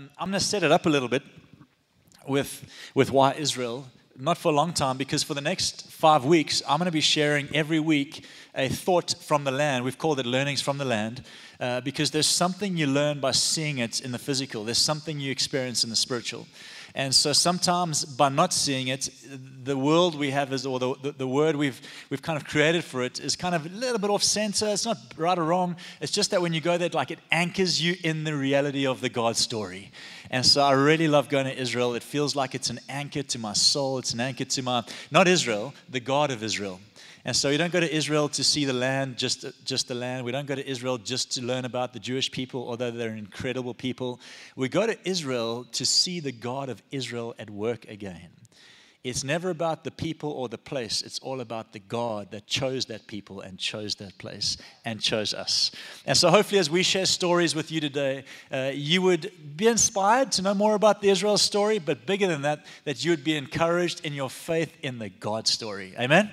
[0.00, 1.22] um, I'm going to set it up a little bit
[2.26, 2.64] with,
[2.94, 3.86] with why Israel.
[4.18, 7.02] Not for a long time, because for the next five weeks, I'm going to be
[7.02, 8.24] sharing every week
[8.54, 9.84] a thought from the land.
[9.84, 11.22] We've called it Learnings from the Land,
[11.58, 15.30] uh, because there's something you learn by seeing it in the physical, there's something you
[15.30, 16.46] experience in the spiritual.
[16.94, 19.08] And so sometimes by not seeing it,
[19.62, 22.84] the world we have is, or the, the, the, word we've, we've kind of created
[22.84, 24.66] for it is kind of a little bit off center.
[24.68, 25.76] It's not right or wrong.
[26.00, 29.00] It's just that when you go there, like it anchors you in the reality of
[29.00, 29.90] the God story.
[30.30, 31.94] And so I really love going to Israel.
[31.94, 33.98] It feels like it's an anchor to my soul.
[33.98, 36.80] It's an anchor to my, not Israel, the God of Israel.
[37.24, 40.24] And so you don't go to Israel to see the land, just, just the land.
[40.24, 43.74] We don't go to Israel just to learn about the Jewish people, although they're incredible
[43.74, 44.20] people.
[44.56, 48.30] We go to Israel to see the God of Israel at work again.
[49.02, 51.00] It's never about the people or the place.
[51.00, 55.32] It's all about the God that chose that people and chose that place and chose
[55.32, 55.70] us.
[56.04, 60.32] And so, hopefully, as we share stories with you today, uh, you would be inspired
[60.32, 63.36] to know more about the Israel story, but bigger than that, that you would be
[63.36, 65.94] encouraged in your faith in the God story.
[65.98, 66.30] Amen?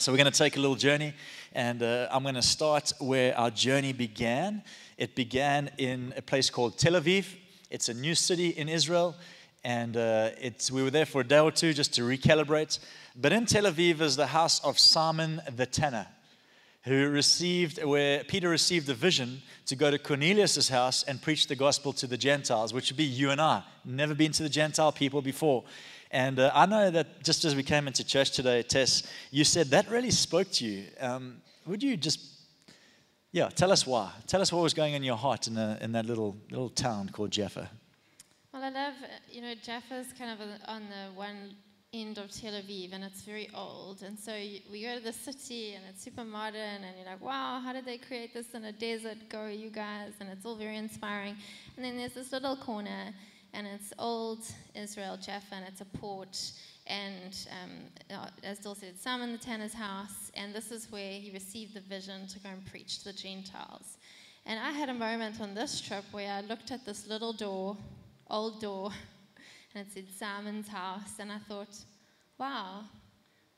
[0.00, 1.12] So, we're going to take a little journey,
[1.52, 4.62] and uh, I'm going to start where our journey began.
[4.96, 7.26] It began in a place called Tel Aviv,
[7.68, 9.14] it's a new city in Israel,
[9.62, 10.30] and uh,
[10.72, 12.78] we were there for a day or two just to recalibrate.
[13.14, 16.06] But in Tel Aviv is the house of Simon the Tanner,
[16.84, 21.56] who received, where Peter received a vision to go to Cornelius' house and preach the
[21.56, 23.64] gospel to the Gentiles, which would be you and I.
[23.84, 25.62] Never been to the Gentile people before.
[26.10, 29.68] And uh, I know that just as we came into church today, Tess, you said
[29.68, 30.86] that really spoke to you.
[30.98, 32.20] Um, would you just,
[33.30, 34.10] yeah, tell us why?
[34.26, 36.70] Tell us what was going on in your heart in, the, in that little, little
[36.70, 37.70] town called Jaffa.
[38.52, 38.94] Well, I love,
[39.30, 41.54] you know, Jaffa is kind of on the one
[41.92, 44.02] end of Tel Aviv and it's very old.
[44.02, 47.60] And so we go to the city and it's super modern and you're like, wow,
[47.64, 49.18] how did they create this in a desert?
[49.28, 50.12] Go, you guys.
[50.18, 51.36] And it's all very inspiring.
[51.76, 53.14] And then there's this little corner
[53.54, 56.52] and it's old Israel, Jaffa, and it's a port.
[56.86, 61.30] And um, uh, as Dill said, Simon the Tanner's house, and this is where he
[61.32, 63.98] received the vision to go and preach to the Gentiles.
[64.46, 67.76] And I had a moment on this trip where I looked at this little door,
[68.28, 68.90] old door,
[69.74, 71.76] and it said Simon's house, and I thought,
[72.38, 72.84] wow,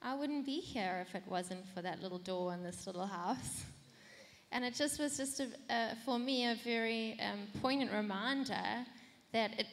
[0.02, 3.64] I wouldn't be here if it wasn't for that little door in this little house.
[4.54, 8.84] And it just was just, a, uh, for me, a very um, poignant reminder
[9.32, 9.66] that it,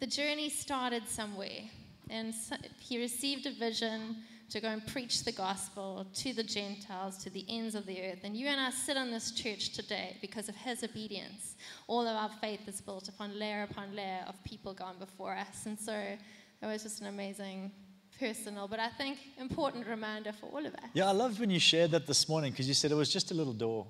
[0.00, 1.62] the journey started somewhere.
[2.10, 4.16] And so he received a vision
[4.50, 8.20] to go and preach the gospel to the Gentiles, to the ends of the earth.
[8.24, 11.56] And you and I sit in this church today because of his obedience.
[11.86, 15.66] All of our faith is built upon layer upon layer of people gone before us.
[15.66, 17.72] And so it was just an amazing
[18.18, 20.90] personal, but I think important reminder for all of us.
[20.92, 23.30] Yeah, I loved when you shared that this morning because you said it was just
[23.32, 23.86] a little door,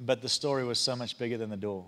[0.00, 1.86] but the story was so much bigger than the door.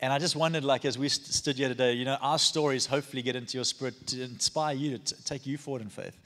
[0.00, 2.84] And I just wondered, like, as we st- stood here today, you know, our stories
[2.84, 6.18] hopefully get into your spirit to inspire you to t- take you forward in faith.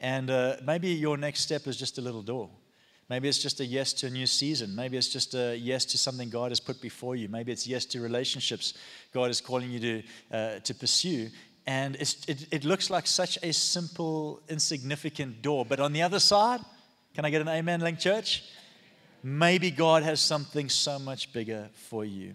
[0.00, 2.50] And uh, maybe your next step is just a little door.
[3.08, 4.74] Maybe it's just a yes to a new season.
[4.74, 7.28] Maybe it's just a yes to something God has put before you.
[7.28, 8.74] Maybe it's yes to relationships
[9.12, 10.02] God is calling you to,
[10.32, 11.28] uh, to pursue.
[11.66, 15.64] And it, it looks like such a simple, insignificant door.
[15.64, 16.60] But on the other side,
[17.14, 18.44] can I get an amen, LINC Church?
[19.22, 22.34] Maybe God has something so much bigger for you.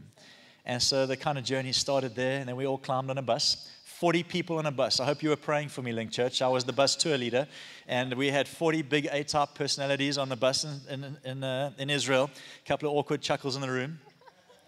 [0.68, 3.22] And so the kind of journey started there, and then we all climbed on a
[3.22, 3.70] bus.
[3.86, 5.00] 40 people on a bus.
[5.00, 6.42] I hope you were praying for me, LINC Church.
[6.42, 7.48] I was the bus tour leader,
[7.88, 11.72] and we had 40 big A type personalities on the bus in, in, in, uh,
[11.80, 12.30] in Israel.
[12.64, 13.98] A couple of awkward chuckles in the room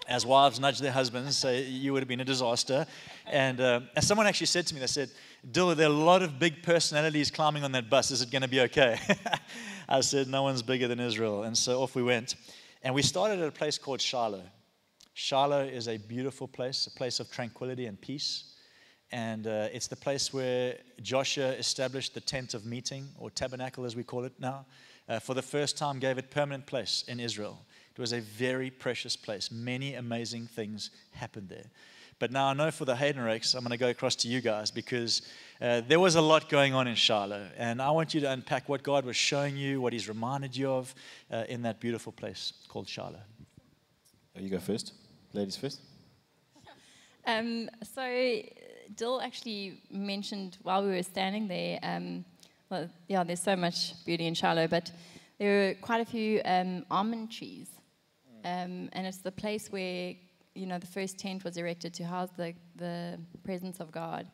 [0.07, 2.87] as wives nudge their husbands, say, You would have been a disaster.
[3.27, 5.11] And, uh, and someone actually said to me, They said,
[5.51, 8.09] Dill, there are a lot of big personalities climbing on that bus.
[8.09, 8.99] Is it going to be okay?
[9.89, 11.43] I said, No one's bigger than Israel.
[11.43, 12.35] And so off we went.
[12.83, 14.43] And we started at a place called Shiloh.
[15.19, 18.55] Shiloh is a beautiful place, a place of tranquility and peace.
[19.11, 23.97] And uh, it's the place where Joshua established the tent of meeting, or tabernacle as
[23.97, 24.65] we call it now.
[25.09, 27.59] Uh, for the first time, gave it permanent place in Israel.
[27.91, 29.51] It was a very precious place.
[29.51, 31.65] Many amazing things happened there.
[32.17, 34.71] But now I know for the Haydenrakes, I'm going to go across to you guys
[34.71, 35.21] because
[35.59, 37.45] uh, there was a lot going on in Shiloh.
[37.57, 40.71] And I want you to unpack what God was showing you, what He's reminded you
[40.71, 40.95] of
[41.29, 43.19] uh, in that beautiful place called Shiloh.
[44.37, 44.93] You go first.
[45.33, 45.79] Ladies first.
[47.25, 48.41] Um, so,
[48.95, 52.25] Dill actually mentioned while we were standing there, um,
[52.69, 54.91] well, yeah, there's so much beauty in Shiloh, but
[55.37, 57.69] there are quite a few um, almond trees.
[58.43, 60.15] Um, and it's the place where,
[60.55, 64.27] you know, the first tent was erected to house the, the presence of God.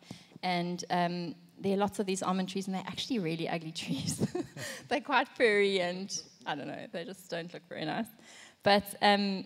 [0.43, 4.25] And um, there are lots of these almond trees, and they're actually really ugly trees.
[4.87, 8.07] they're quite furry, and I don't know, they just don't look very nice.
[8.63, 9.45] But um,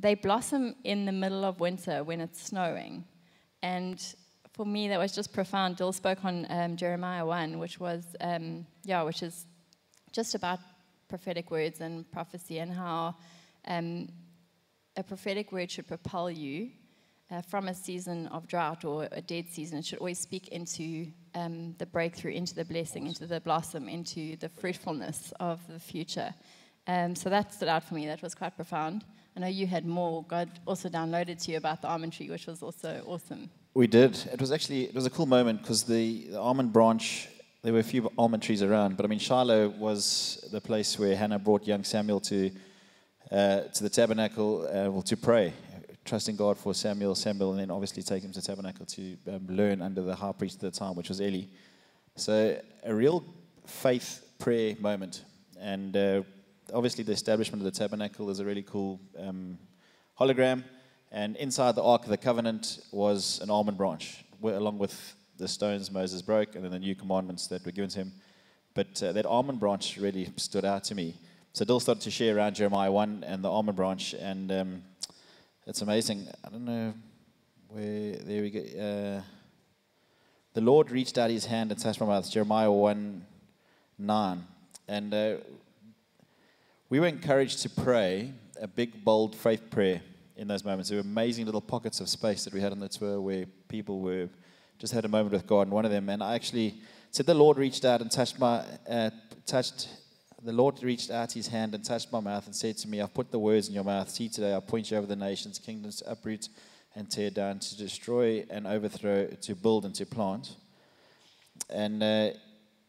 [0.00, 3.04] they blossom in the middle of winter when it's snowing.
[3.62, 4.14] and
[4.52, 5.76] for me, that was just profound.
[5.76, 9.46] Dill spoke on um, Jeremiah 1, which was, um, yeah, which is
[10.12, 10.58] just about
[11.08, 13.14] prophetic words and prophecy and how
[13.66, 14.08] um,
[14.96, 16.70] a prophetic word should propel you
[17.30, 19.78] uh, from a season of drought or a dead season.
[19.78, 24.36] It should always speak into um, the breakthrough, into the blessing, into the blossom, into
[24.36, 26.34] the fruitfulness of the future.
[26.86, 28.06] Um, so that stood out for me.
[28.06, 29.04] That was quite profound.
[29.36, 30.24] I know you had more.
[30.24, 33.48] God also downloaded to you about the almond tree, which was also awesome.
[33.74, 34.16] We did.
[34.32, 37.28] It was actually it was a cool moment because the, the almond branch.
[37.62, 41.14] There were a few almond trees around, but I mean Shiloh was the place where
[41.14, 42.50] Hannah brought young Samuel to
[43.30, 45.52] uh, to the tabernacle uh, well, to pray,
[46.04, 49.46] trusting God for Samuel, Samuel, and then obviously take him to the tabernacle to um,
[49.48, 51.44] learn under the high priest at the time, which was Eli.
[52.16, 53.24] So a real
[53.66, 55.24] faith prayer moment,
[55.60, 56.22] and uh,
[56.72, 59.58] obviously the establishment of the tabernacle is a really cool um,
[60.18, 60.64] hologram.
[61.12, 65.90] And inside the Ark of the Covenant was an almond branch, along with the stones
[65.90, 68.12] Moses broke and then the new commandments that were given to him.
[68.74, 71.16] But uh, that almond branch really stood out to me.
[71.52, 74.82] So Dill started to share around Jeremiah 1 and the almond branch, and um,
[75.66, 76.28] it's amazing.
[76.44, 76.94] I don't know
[77.68, 78.60] where, there we go.
[78.60, 79.22] Uh,
[80.54, 83.26] the Lord reached out his hand and touched my mouth, Jeremiah 1
[83.98, 84.44] 9.
[84.88, 85.36] And uh,
[86.90, 90.02] we were encouraged to pray a big, bold faith prayer
[90.36, 90.90] in those moments.
[90.90, 94.00] There were amazing little pockets of space that we had on the tour where people
[94.00, 94.28] were
[94.80, 95.62] just had a moment with God.
[95.62, 96.80] And one of them, and I actually
[97.12, 99.10] said, the Lord reached out and touched my uh,
[99.46, 99.88] touched.
[100.42, 103.14] The Lord reached out His hand and touched my mouth and said to me, "I've
[103.14, 104.08] put the words in your mouth.
[104.10, 106.48] See today, I'll point you over the nations, kingdoms to uproot
[106.96, 110.56] and tear down, to destroy and overthrow, to build and to plant."
[111.68, 112.30] And uh,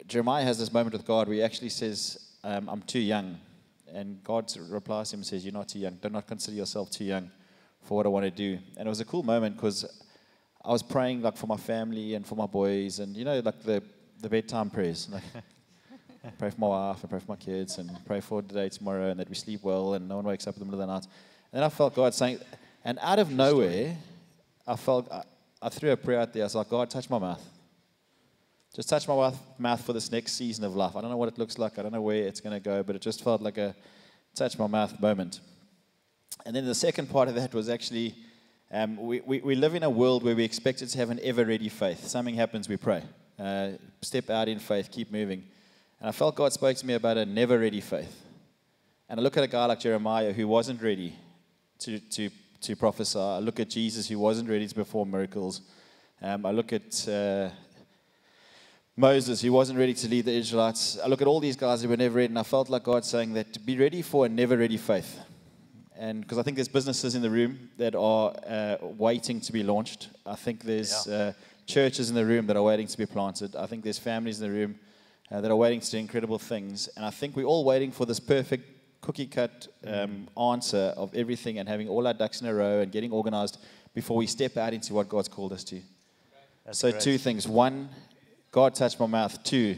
[0.07, 3.37] Jeremiah has this moment with God where he actually says, um, "I'm too young."
[3.93, 5.95] And God replies to him and says, You're not too young.
[5.95, 7.29] Do not consider yourself too young
[7.83, 8.59] for what I want to do.
[8.77, 9.85] And it was a cool moment because
[10.63, 13.63] I was praying like for my family and for my boys, and you know, like
[13.63, 13.83] the,
[14.19, 15.09] the bedtime prayers.
[15.09, 15.23] Like,
[16.37, 19.19] pray for my wife and pray for my kids and pray for today, tomorrow, and
[19.19, 21.05] that we sleep well and no one wakes up in the middle of the night.
[21.51, 22.39] And then I felt God saying,
[22.85, 23.97] and out of nowhere,
[24.67, 25.23] I felt I,
[25.61, 26.43] I threw a prayer out there.
[26.43, 27.43] I was like, God, touch my mouth.
[28.73, 30.95] Just touch my mouth for this next season of life.
[30.95, 31.77] I don't know what it looks like.
[31.77, 33.75] I don't know where it's going to go, but it just felt like a
[34.33, 35.41] touch my mouth moment.
[36.45, 38.15] And then the second part of that was actually
[38.73, 41.19] um, we, we, we, live in a world where we expect it to have an
[41.21, 42.07] ever ready faith.
[42.07, 43.03] Something happens, we pray.
[43.37, 43.71] Uh,
[44.01, 45.43] step out in faith, keep moving.
[45.99, 48.23] And I felt God spoke to me about a never ready faith.
[49.09, 51.13] And I look at a guy like Jeremiah who wasn't ready
[51.79, 52.29] to, to,
[52.61, 53.19] to prophesy.
[53.19, 55.59] I look at Jesus who wasn't ready to perform miracles.
[56.21, 57.49] Um, I look at uh,
[58.97, 60.99] Moses who wasn't ready to lead the Israelites.
[61.03, 63.05] I look at all these guys who were never ready, and I felt like God
[63.05, 65.19] saying that to be ready for a never ready faith
[66.01, 69.61] and because I think there's businesses in the room that are uh, waiting to be
[69.61, 70.09] launched.
[70.25, 71.15] I think there's yeah.
[71.15, 71.33] uh,
[71.67, 73.55] churches in the room that are waiting to be planted.
[73.55, 74.79] I think there's families in the room
[75.31, 76.89] uh, that are waiting to do incredible things.
[76.95, 81.59] And I think we're all waiting for this perfect cookie cut um, answer of everything
[81.59, 83.59] and having all our ducks in a row and getting organized
[83.93, 85.81] before we step out into what God's called us to.
[86.65, 87.01] That's so, great.
[87.03, 87.47] two things.
[87.47, 87.89] One,
[88.51, 89.41] God touched my mouth.
[89.43, 89.77] Two,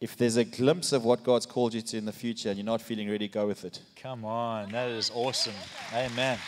[0.00, 2.64] if there's a glimpse of what God's called you to in the future and you're
[2.64, 3.80] not feeling ready, go with it.
[3.96, 5.54] Come on, that is awesome.
[5.92, 6.38] Amen.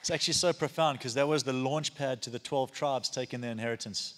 [0.00, 3.40] It's actually so profound because that was the launch pad to the 12 tribes taking
[3.40, 4.14] their inheritance.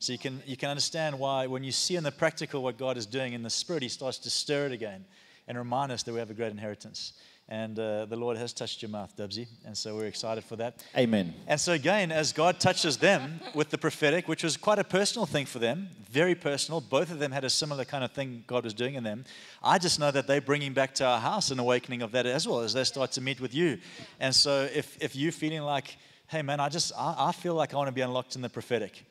[0.00, 2.96] So you can, you can understand why, when you see in the practical what God
[2.96, 5.04] is doing in the spirit, He starts to stir it again
[5.46, 7.14] and remind us that we have a great inheritance.
[7.50, 9.46] And uh, the Lord has touched your mouth, Dubsy.
[9.64, 10.84] And so we're excited for that.
[10.94, 11.32] Amen.
[11.46, 15.24] And so, again, as God touches them with the prophetic, which was quite a personal
[15.24, 18.64] thing for them, very personal, both of them had a similar kind of thing God
[18.64, 19.24] was doing in them.
[19.62, 22.46] I just know that they're bringing back to our house an awakening of that as
[22.46, 23.78] well as they start to meet with you.
[24.20, 27.72] And so, if, if you're feeling like, hey, man, I just, I, I feel like
[27.72, 29.06] I want to be unlocked in the prophetic,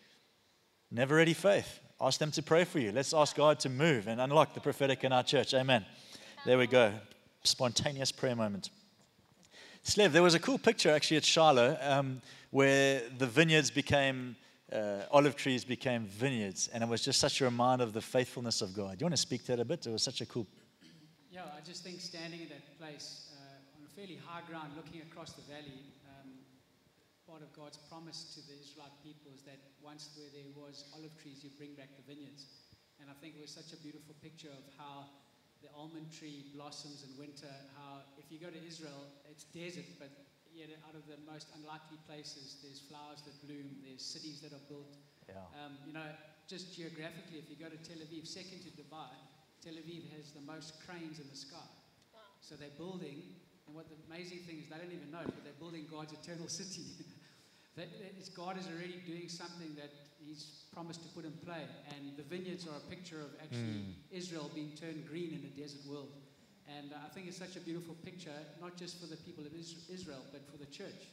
[0.91, 1.79] never ready faith.
[1.99, 2.91] Ask them to pray for you.
[2.91, 5.55] Let's ask God to move and unlock the prophetic in our church.
[5.55, 5.83] Amen.
[6.45, 6.93] There we go
[7.43, 8.69] spontaneous prayer moment.
[9.83, 14.35] Slev, there was a cool picture actually at Shiloh um, where the vineyards became,
[14.71, 18.61] uh, olive trees became vineyards, and it was just such a reminder of the faithfulness
[18.61, 18.99] of God.
[18.99, 19.87] You want to speak to that a bit?
[19.87, 20.45] It was such a cool.
[21.31, 25.01] Yeah, I just think standing in that place uh, on a fairly high ground, looking
[25.07, 26.35] across the valley, um,
[27.23, 31.15] part of God's promise to the Israelite people is that once where there was olive
[31.21, 32.43] trees, you bring back the vineyards.
[32.99, 35.07] And I think it was such a beautiful picture of how
[35.61, 40.09] the almond tree blossoms in winter, how if you go to Israel, it's desert, but
[40.53, 44.65] yet out of the most unlikely places, there's flowers that bloom, there's cities that are
[44.69, 44.97] built.
[45.29, 45.41] Yeah.
[45.59, 46.07] Um, you know,
[46.47, 49.11] just geographically, if you go to Tel Aviv, second to Dubai,
[49.61, 51.69] Tel Aviv has the most cranes in the sky.
[52.39, 53.35] So they're building
[53.67, 56.47] And what the amazing thing is, they don't even know, but they're building God's eternal
[56.61, 56.87] city.
[57.77, 57.87] That,
[58.19, 61.63] is, God is already doing something that He's promised to put in play.
[61.93, 65.85] And the vineyards are a picture of actually Israel being turned green in a desert
[65.87, 66.09] world.
[66.67, 69.53] And uh, I think it's such a beautiful picture, not just for the people of
[69.55, 71.07] Israel, but for the church.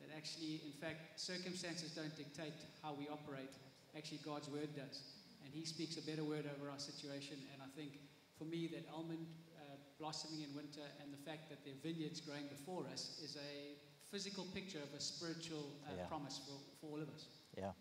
[0.00, 3.52] That actually, in fact, circumstances don't dictate how we operate.
[3.96, 5.02] Actually, God's word does.
[5.44, 7.36] And He speaks a better word over our situation.
[7.54, 8.00] And I think
[8.38, 12.20] for me, that almond uh, blossoming in winter and the fact that there are vineyards
[12.20, 13.78] growing before us is a
[14.10, 16.04] physical picture of a spiritual uh, Yeah.
[16.06, 17.26] promise for, for all of us.
[17.56, 17.72] Yeah.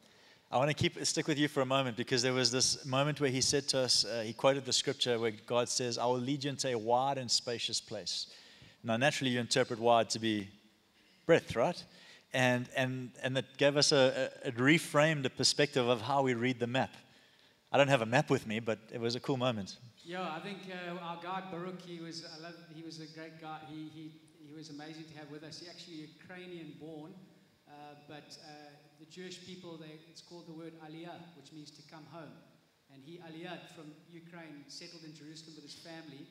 [0.50, 3.20] I want to keep stick with you for a moment because there was this moment
[3.20, 6.20] where he said to us, uh, he quoted the scripture where God says, I will
[6.20, 8.28] lead you into a wide and spacious place.
[8.84, 10.48] Now, naturally, you interpret wide to be
[11.26, 11.84] breadth, right?
[12.34, 16.34] And, and, and that gave us a, a, it reframed the perspective of how we
[16.34, 16.94] read the map.
[17.72, 19.78] I don't have a map with me, but it was a cool moment.
[20.06, 23.42] Yeah, I think uh, our guide Baruch, he was, I love, he was a great
[23.42, 23.58] guy.
[23.70, 24.12] He, he,
[24.48, 25.60] he was amazing to have with us.
[25.60, 27.12] He actually Ukrainian born,
[27.68, 31.84] uh, but uh, the Jewish people, they, it's called the word aliyah, which means to
[31.92, 32.32] come home.
[32.94, 36.24] And he aliyah from Ukraine, settled in Jerusalem with his family,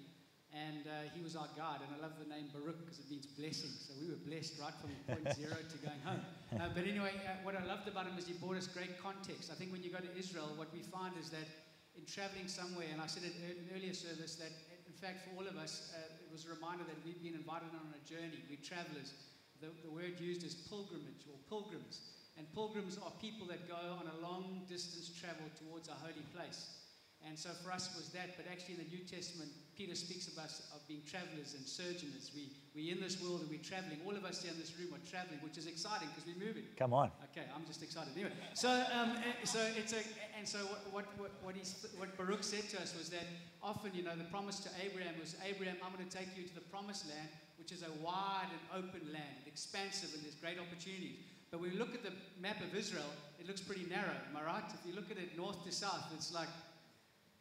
[0.57, 1.85] and uh, he was our guide.
[1.85, 3.69] And I love the name Baruch because it means blessing.
[3.77, 6.25] So we were blessed right from point zero to going home.
[6.57, 9.53] Uh, but anyway, uh, what I loved about him is he brought us great context.
[9.53, 11.45] I think when you go to Israel, what we find is that
[11.93, 14.53] in traveling somewhere, and I said it in an earlier service that,
[14.89, 17.88] in fact, for all of us, uh, was a reminder that we've been invited on
[17.97, 18.37] a journey.
[18.52, 19.16] We're travelers.
[19.64, 22.12] The, the word used is pilgrimage or pilgrims.
[22.37, 26.76] And pilgrims are people that go on a long distance travel towards a holy place.
[27.25, 30.38] And so for us was that, but actually in the New Testament, Peter speaks of
[30.38, 32.33] us of being travelers and sojourners.
[32.35, 34.00] We, we're in this world and we're traveling.
[34.06, 36.64] All of us here in this room are traveling, which is exciting because we're moving.
[36.76, 37.12] Come on.
[37.30, 38.16] Okay, I'm just excited.
[38.16, 40.00] Anyway, so um, eh, so it's a
[40.38, 40.59] and so
[40.90, 41.62] what what what, he,
[42.00, 43.28] what Baruch said to us was that
[43.62, 46.54] often you know the promise to Abraham was Abraham, I'm going to take you to
[46.54, 47.28] the promised land,
[47.59, 51.21] which is a wide and open land, expansive, and there's great opportunities.
[51.50, 54.16] But when we look at the map of Israel, it looks pretty narrow.
[54.28, 54.64] Am I right?
[54.73, 56.49] If you look at it north to south, it's like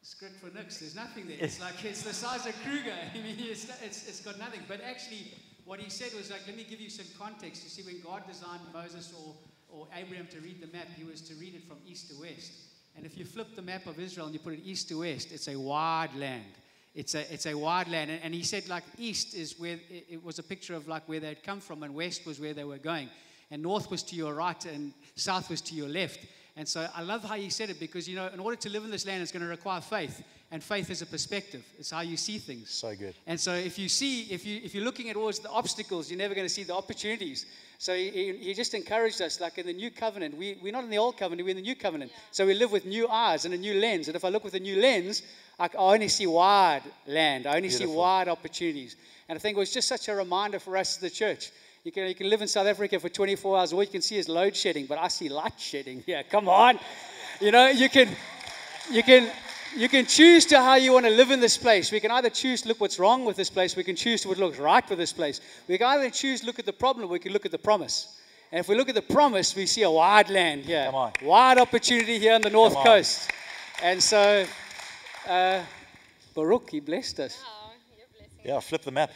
[0.05, 0.77] script for nix.
[0.77, 1.38] There's nothing there.
[1.39, 2.93] It's like it's the size of Kruger.
[3.13, 4.62] I mean, it's, it's, it's got nothing.
[4.67, 5.31] But actually,
[5.65, 7.63] what he said was like, let me give you some context.
[7.63, 9.33] You see, when God designed Moses or,
[9.67, 12.51] or Abraham to read the map, he was to read it from east to west.
[12.95, 15.31] And if you flip the map of Israel and you put it east to west,
[15.31, 16.53] it's a wide land.
[16.93, 18.12] It's a, it's a wide land.
[18.12, 21.09] And, and he said, like, east is where it, it was a picture of like
[21.09, 23.09] where they'd come from, and west was where they were going.
[23.50, 26.19] And north was to your right, and south was to your left.
[26.57, 28.85] And so I love how he said it because, you know, in order to live
[28.85, 30.24] in this land, it's going to require faith.
[30.51, 32.69] And faith is a perspective, it's how you see things.
[32.69, 33.13] So good.
[33.27, 36.19] And so if you see, if, you, if you're looking at always the obstacles, you're
[36.19, 37.45] never going to see the opportunities.
[37.77, 40.83] So he, he- he just encouraged us, like in the new covenant, we, we're not
[40.85, 42.12] in the old covenant, we're in the new covenant.
[42.31, 44.07] So we live with new eyes and a new lens.
[44.07, 45.24] And if I look with a new lens,
[45.59, 47.47] I, I only see wide land.
[47.47, 48.95] I only see wide opportunities.
[49.27, 51.51] And I think it was just such a reminder for us as the church.
[51.85, 53.71] You can, you can live in South Africa for 24 hours.
[53.71, 56.23] All you can see is load shedding, but I see light shedding here.
[56.31, 56.79] Come on.
[57.39, 58.09] You know, you can,
[58.91, 59.29] you can,
[59.77, 61.91] you can choose to how you want to live in this place.
[61.91, 63.75] We can either choose to look what's wrong with this place.
[63.75, 65.41] We can choose to what looks right with this place.
[65.67, 67.05] We can either choose to look at the problem.
[67.05, 68.19] or We can look at the promise.
[68.51, 70.85] And if we look at the promise, we see a wide land here.
[70.85, 71.11] Come on.
[71.21, 72.83] Wide opportunity here on the north on.
[72.83, 73.29] coast.
[73.83, 74.47] And so,
[75.27, 75.61] uh,
[76.33, 77.39] Baruch, he blessed us.
[77.45, 77.73] Oh,
[78.43, 78.55] you're.
[78.55, 79.11] Yeah, flip the map.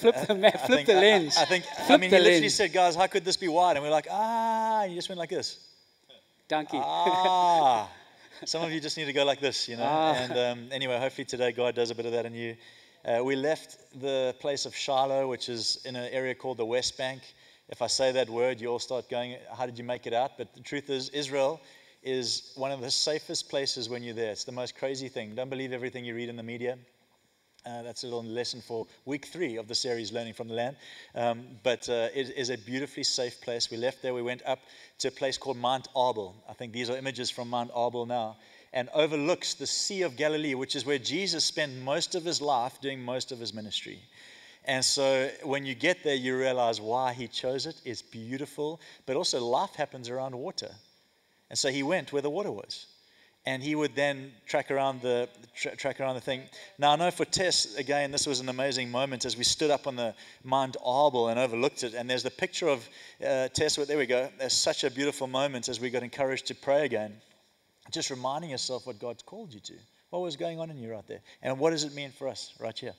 [0.00, 1.36] Flip the map, flip think- the lens.
[1.36, 2.54] I, I think, I mean, he literally lens.
[2.54, 3.76] said, guys, how could this be wide?
[3.76, 5.66] And we're like, ah, and you just went like this.
[6.48, 6.78] Donkey.
[6.80, 7.88] Ah.
[8.44, 9.86] Some of you just need to go like this, you know.
[9.86, 10.14] Ah.
[10.14, 12.56] And um, anyway, hopefully today God does a bit of that in you.
[13.04, 16.98] Uh, we left the place of Shiloh, which is in an area called the West
[16.98, 17.22] Bank.
[17.68, 20.32] If I say that word, you all start going, how did you make it out?
[20.36, 21.60] But the truth is, Israel
[22.02, 24.32] is one of the safest places when you're there.
[24.32, 25.34] It's the most crazy thing.
[25.34, 26.78] Don't believe everything you read in the media.
[27.66, 30.76] Uh, that's a little lesson for week three of the series, Learning from the Land.
[31.14, 33.70] Um, but uh, it is a beautifully safe place.
[33.70, 34.60] We left there, we went up
[35.00, 36.32] to a place called Mount Arbel.
[36.48, 38.38] I think these are images from Mount Arbel now.
[38.72, 42.80] And overlooks the Sea of Galilee, which is where Jesus spent most of his life
[42.80, 43.98] doing most of his ministry.
[44.64, 47.80] And so when you get there, you realize why he chose it.
[47.84, 50.70] It's beautiful, but also life happens around water.
[51.50, 52.86] And so he went where the water was.
[53.46, 56.42] And he would then track around the tra- track around the thing.
[56.78, 59.86] Now I know for Tess again, this was an amazing moment as we stood up
[59.86, 61.94] on the Mount Arbel and overlooked it.
[61.94, 62.86] And there's the picture of
[63.26, 63.76] uh, Tess.
[63.76, 64.28] There we go.
[64.38, 67.14] There's such a beautiful moment as we got encouraged to pray again.
[67.90, 69.74] Just reminding yourself what God's called you to.
[70.10, 72.52] What was going on in you right there, and what does it mean for us
[72.58, 72.94] right here?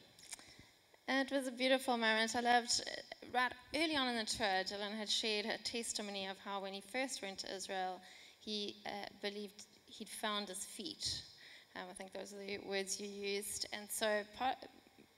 [1.10, 2.36] It was a beautiful moment.
[2.38, 2.92] I loved, uh,
[3.34, 6.80] right early on in the tour, Dylan had shared a testimony of how when he
[6.80, 8.00] first went to Israel,
[8.40, 8.90] he uh,
[9.22, 11.22] believed he'd found his feet.
[11.76, 13.68] Um, I think those are the words you used.
[13.74, 14.56] And so part,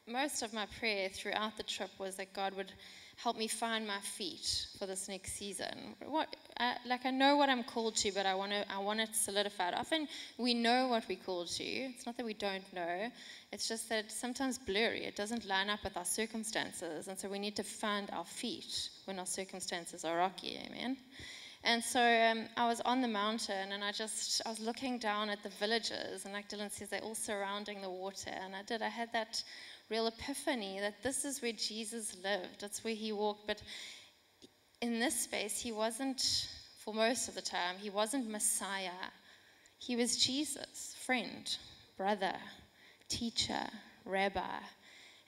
[0.08, 2.72] most of my prayer throughout the trip was that God would
[3.16, 5.96] help me find my feet for this next season.
[6.06, 9.00] What, I, like I know what I'm called to, but I want to I want
[9.00, 9.74] it solidified.
[9.74, 11.64] Often we know what we're called to.
[11.64, 13.10] It's not that we don't know.
[13.52, 15.06] It's just that it's sometimes blurry.
[15.06, 18.90] It doesn't line up with our circumstances, and so we need to find our feet
[19.06, 20.60] when our circumstances are rocky.
[20.66, 20.98] Amen.
[21.66, 25.30] And so um, I was on the mountain and I just, I was looking down
[25.30, 28.32] at the villages and like Dylan says, they're all surrounding the water.
[28.32, 29.42] And I did, I had that
[29.90, 32.60] real epiphany that this is where Jesus lived.
[32.60, 33.48] That's where he walked.
[33.48, 33.62] But
[34.82, 38.92] in this space, he wasn't, for most of the time, he wasn't Messiah.
[39.78, 41.58] He was Jesus, friend,
[41.98, 42.36] brother,
[43.08, 43.68] teacher,
[44.04, 44.60] rabbi.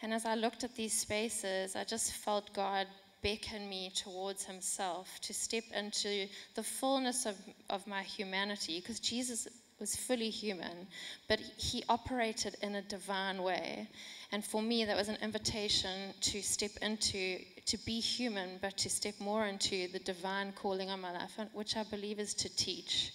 [0.02, 2.88] And as I looked at these spaces, I just felt God
[3.26, 7.36] beckon me towards himself to step into the fullness of,
[7.72, 9.48] of my humanity because Jesus
[9.80, 10.86] was fully human,
[11.28, 13.90] but he operated in a divine way.
[14.32, 18.92] And for me, that was an invitation to step into, to be human, but to
[18.92, 23.12] step more into the divine calling on my life, which I believe is to teach.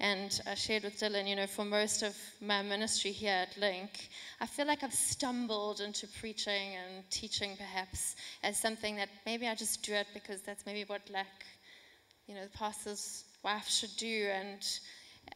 [0.00, 4.08] And I shared with Dylan, you know, for most of my ministry here at LINC,
[4.40, 8.14] I feel like I've stumbled into preaching and teaching perhaps
[8.44, 11.26] as something that maybe I just do it because that's maybe what like,
[12.28, 14.28] you know, the pastor's wife should do.
[14.32, 14.64] And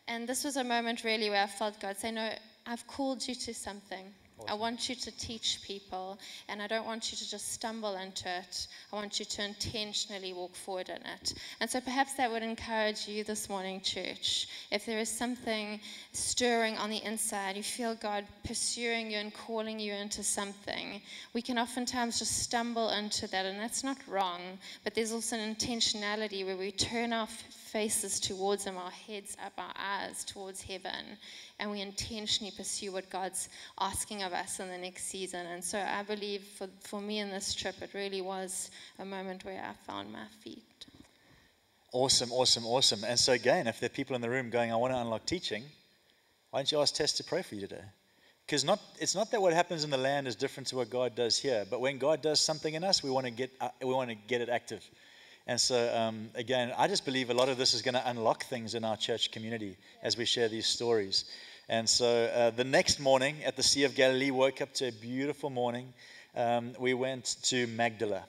[0.07, 2.31] and this was a moment really where I felt God say, No,
[2.67, 4.15] I've called you to something.
[4.49, 6.19] I want you to teach people,
[6.49, 8.67] and I don't want you to just stumble into it.
[8.93, 11.35] I want you to intentionally walk forward in it.
[11.61, 14.49] And so perhaps that would encourage you this morning, church.
[14.71, 15.81] If there is something
[16.13, 21.01] stirring on the inside, you feel God pursuing you and calling you into something,
[21.33, 24.41] we can oftentimes just stumble into that, and that's not wrong.
[24.85, 27.29] But there's also an intentionality where we turn our
[27.73, 31.17] faces towards Him, our heads up, our eyes towards heaven,
[31.59, 33.49] and we intentionally pursue what God's
[33.81, 35.47] asking of us in the next season.
[35.47, 39.45] And so I believe for, for me in this trip, it really was a moment
[39.45, 40.63] where I found my feet.
[41.93, 43.05] Awesome, awesome, awesome.
[43.05, 45.27] And so, again, if there are people in the room going, I want to unlock
[45.27, 45.65] teaching,
[46.51, 47.85] why don't you ask Tess to pray for you today?
[48.47, 51.15] Because not, it's not that what happens in the land is different to what God
[51.15, 53.95] does here, but when God does something in us, we want to get, uh, we
[53.95, 54.83] want to get it active.
[55.47, 58.45] And so, um, again, I just believe a lot of this is going to unlock
[58.45, 61.25] things in our church community as we share these stories.
[61.69, 64.93] And so, uh, the next morning at the Sea of Galilee, woke up to a
[64.93, 65.93] beautiful morning.
[66.37, 68.25] Um, we went to Magdala.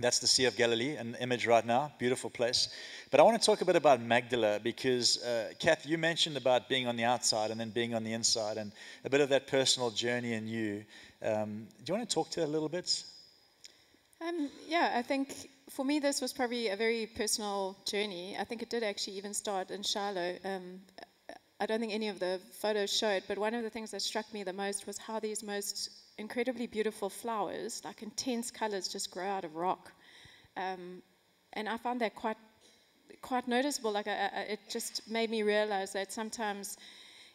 [0.00, 2.68] That's the Sea of Galilee, an image right now, beautiful place.
[3.10, 6.68] But I want to talk a bit about Magdala because, uh, Kath, you mentioned about
[6.68, 8.72] being on the outside and then being on the inside, and
[9.04, 10.84] a bit of that personal journey in you.
[11.22, 13.04] Um, do you want to talk to that a little bit?
[14.26, 18.36] Um, yeah, I think for me, this was probably a very personal journey.
[18.38, 20.36] I think it did actually even start in Shiloh.
[20.44, 20.80] Um,
[21.60, 24.32] I don't think any of the photos showed, but one of the things that struck
[24.34, 29.26] me the most was how these most incredibly beautiful flowers, like intense colors, just grow
[29.26, 29.92] out of rock.
[30.56, 31.02] Um,
[31.52, 32.36] and I found that quite
[33.20, 33.92] quite noticeable.
[33.92, 36.76] Like I, I, it just made me realize that sometimes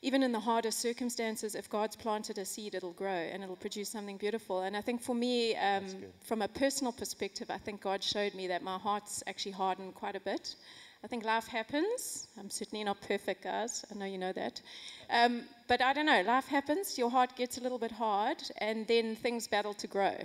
[0.01, 3.89] even in the hardest circumstances, if God's planted a seed, it'll grow and it'll produce
[3.89, 4.61] something beautiful.
[4.61, 5.85] And I think for me, um,
[6.23, 10.15] from a personal perspective, I think God showed me that my heart's actually hardened quite
[10.15, 10.55] a bit.
[11.03, 12.27] I think life happens.
[12.39, 13.85] I'm certainly not perfect, guys.
[13.91, 14.61] I know you know that.
[15.09, 18.85] Um, but I don't know, life happens, your heart gets a little bit hard, and
[18.87, 20.15] then things battle to grow.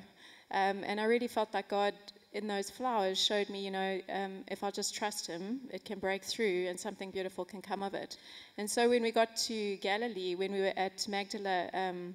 [0.51, 1.95] Um, and I really felt like God
[2.33, 5.99] in those flowers showed me, you know, um, if I just trust Him, it can
[5.99, 8.16] break through and something beautiful can come of it.
[8.57, 12.14] And so when we got to Galilee, when we were at Magdala um,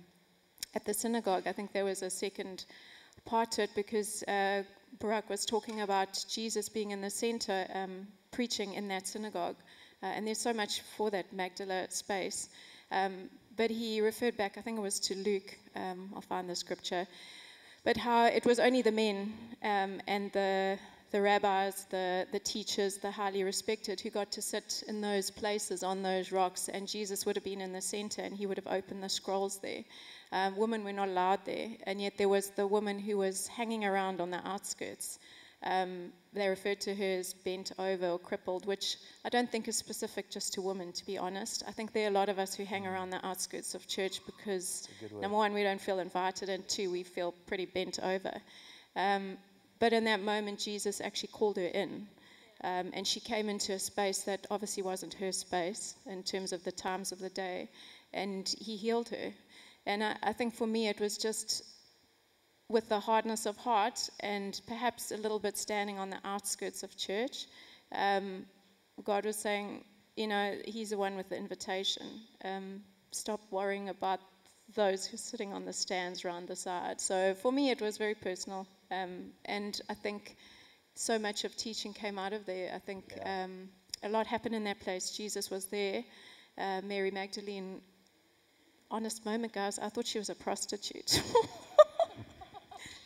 [0.73, 2.65] at the synagogue, I think there was a second
[3.25, 4.63] part to it because uh,
[4.99, 9.57] Barak was talking about Jesus being in the center, um, preaching in that synagogue.
[10.01, 12.49] Uh, and there's so much for that Magdala space.
[12.91, 16.55] Um, but he referred back, I think it was to Luke, um, I'll find the
[16.55, 17.07] scripture
[17.87, 19.31] but how it was only the men
[19.63, 20.77] um, and the,
[21.11, 25.83] the rabbis, the, the teachers, the highly respected, who got to sit in those places
[25.83, 28.67] on those rocks, and Jesus would have been in the center and he would have
[28.67, 29.85] opened the scrolls there.
[30.33, 33.85] Um, women were not allowed there, and yet there was the woman who was hanging
[33.85, 35.19] around on the outskirts.
[35.63, 39.75] Um, they referred to her as bent over or crippled, which I don't think is
[39.75, 41.63] specific just to women, to be honest.
[41.67, 42.91] I think there are a lot of us who hang mm.
[42.91, 44.87] around the outskirts of church because,
[45.19, 48.33] number one, we don't feel invited, and two, we feel pretty bent over.
[48.95, 49.37] Um,
[49.79, 52.07] but in that moment, Jesus actually called her in.
[52.63, 56.63] Um, and she came into a space that obviously wasn't her space in terms of
[56.63, 57.69] the times of the day.
[58.13, 59.31] And he healed her.
[59.85, 61.63] And I, I think for me, it was just
[62.69, 66.95] with the hardness of heart and perhaps a little bit standing on the outskirts of
[66.97, 67.45] church,
[67.93, 68.45] um,
[69.03, 69.83] God was saying,
[70.15, 72.05] you know, He's the one with the invitation.
[72.43, 74.19] Um, stop worrying about
[74.75, 76.99] those who are sitting on the stands around the side.
[76.99, 78.67] So for me, it was very personal.
[78.91, 80.35] Um, and I think
[80.95, 82.71] so much of teaching came out of there.
[82.73, 83.69] I think um,
[84.03, 85.11] a lot happened in that place.
[85.11, 86.03] Jesus was there.
[86.57, 87.81] Uh, Mary Magdalene,
[88.91, 91.21] honest moment, guys, I thought she was a prostitute.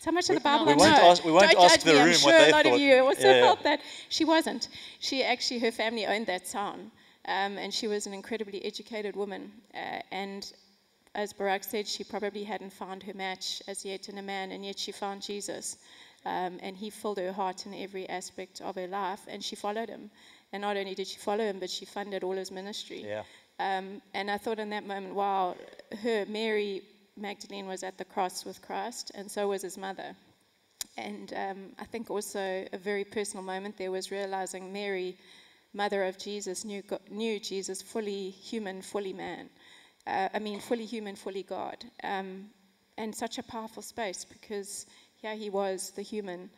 [0.06, 1.12] How much of the Bible we I won't know.
[1.12, 2.00] ask- we won't Don't ask judge the me.
[2.00, 2.74] I'm sure what they a lot thought.
[2.74, 3.42] of you also yeah.
[3.42, 3.82] felt that.
[4.10, 4.68] She wasn't.
[5.00, 6.92] She actually, her family owned that town.
[7.26, 9.52] Um, and she was an incredibly educated woman.
[9.76, 10.52] Uh, and
[11.14, 14.66] as Barak said, she probably hadn't found her match as yet in a man, and
[14.66, 15.78] yet she found Jesus.
[16.26, 19.90] Um, and he filled her heart in every aspect of her life, and she followed
[19.90, 20.10] him.
[20.52, 23.04] And not only did she follow him, but she funded all his ministry.
[23.08, 23.24] Yeah.
[23.60, 25.56] Um, and I thought in that moment, wow,
[26.02, 26.82] her, Mary
[27.18, 30.16] Magdalene was at the cross with Christ, and so was his mother.
[30.98, 35.18] And um, I think also a very personal moment there was realizing Mary,
[35.74, 39.50] mother of Jesus, knew, knew Jesus fully human, fully man.
[40.08, 41.86] Uh, I mean, fully human, fully God.
[42.04, 42.50] Um,
[42.98, 44.86] and such a powerful space because,
[45.24, 46.50] yeah, he was the human.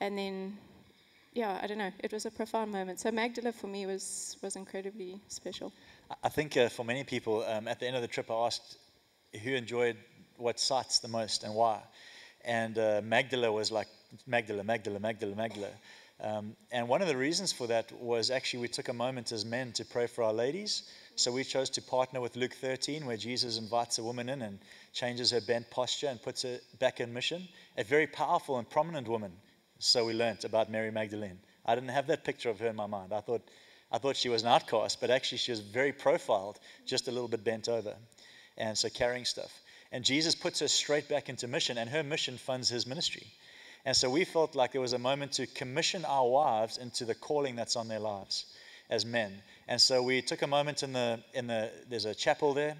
[0.00, 0.56] And then,
[1.32, 3.00] yeah, I don't know, it was a profound moment.
[3.00, 5.72] So Magdala for me was, was incredibly special.
[6.10, 8.34] I- I think uh, for many people, um, at the end of the trip, I
[8.46, 8.76] asked
[9.42, 9.96] who enjoyed
[10.36, 11.80] what sites the most and why.
[12.44, 13.88] And uh, Magdala was like,
[14.26, 15.68] Magdala, Magdala, Magdala, Magdala.
[16.22, 19.44] Um, and one of the reasons for that was actually we took a moment as
[19.44, 20.82] men to pray for our ladies.
[21.16, 24.58] So we chose to partner with Luke 13, where Jesus invites a woman in and
[24.92, 27.48] changes her bent posture and puts her back in mission.
[27.78, 29.32] A very powerful and prominent woman.
[29.78, 31.38] So we learnt about Mary Magdalene.
[31.64, 33.12] I didn't have that picture of her in my mind.
[33.12, 33.42] I thought,
[33.90, 37.28] I thought she was an outcast, but actually she was very profiled, just a little
[37.28, 37.94] bit bent over.
[38.56, 39.60] And so carrying stuff.
[39.92, 43.26] And Jesus puts her straight back into mission, and her mission funds his ministry.
[43.84, 47.14] And so we felt like there was a moment to commission our wives into the
[47.14, 48.46] calling that's on their lives
[48.90, 49.32] as men.
[49.68, 52.76] And so we took a moment in the in the there's a chapel there,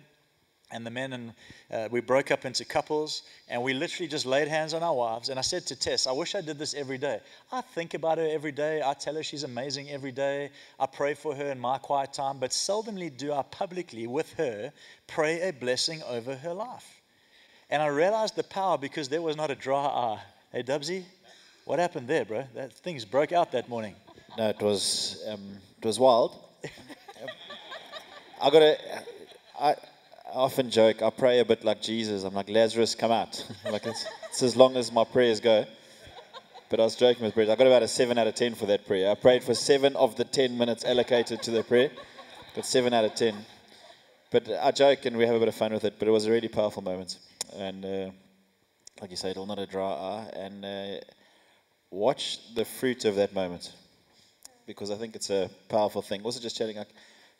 [0.72, 1.32] and the men and
[1.72, 5.28] uh, we broke up into couples, and we literally just laid hands on our wives.
[5.28, 7.20] And I said to Tess, I wish I did this every day.
[7.52, 8.82] I think about her every day.
[8.84, 10.50] I tell her she's amazing every day.
[10.78, 14.72] I pray for her in my quiet time, but seldomly do I publicly with her
[15.06, 17.00] pray a blessing over her life.
[17.70, 20.20] And I realized the power because there was not a dry eye.
[20.52, 21.04] Hey, Dubsy,
[21.64, 22.44] what happened there, bro?
[22.54, 23.94] That things broke out that morning.
[24.36, 26.36] No, it was um, it was wild.
[28.42, 28.76] I got to.
[29.60, 29.74] I
[30.32, 31.02] often joke.
[31.02, 32.24] I pray a bit like Jesus.
[32.24, 33.44] I'm like Lazarus, come out.
[33.70, 35.66] like it's, it's as long as my prayers go.
[36.68, 37.50] But I was joking with Brett.
[37.50, 39.10] I got about a seven out of ten for that prayer.
[39.10, 41.90] I prayed for seven of the ten minutes allocated to the prayer.
[42.54, 43.34] Got seven out of ten.
[44.30, 45.98] But I joke and we have a bit of fun with it.
[45.98, 47.18] But it was a really powerful moment.
[47.56, 48.10] And uh,
[49.00, 50.30] like you say, it'll not a dry eye.
[50.34, 51.00] And uh,
[51.90, 53.72] watch the fruit of that moment
[54.66, 56.22] because I think it's a powerful thing.
[56.22, 56.94] Also, just chatting, like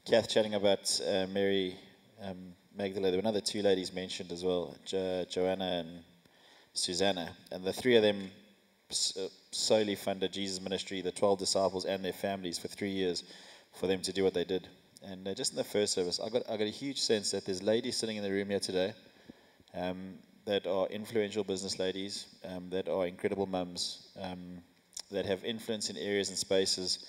[0.05, 1.77] Kath chatting about uh, Mary
[2.21, 3.13] um, Magdalene.
[3.13, 6.05] There were another two ladies mentioned as well, jo- Joanna and
[6.75, 8.31] Susanna, and the three of them
[8.91, 13.25] uh, solely funded Jesus' ministry, the twelve disciples and their families for three years,
[13.75, 14.69] for them to do what they did.
[15.03, 17.45] And uh, just in the first service, I got I got a huge sense that
[17.45, 18.93] there's ladies sitting in the room here today.
[19.75, 20.15] Um,
[20.47, 24.59] that are influential business ladies, um, that are incredible mums, um,
[25.11, 27.07] that have influence in areas and spaces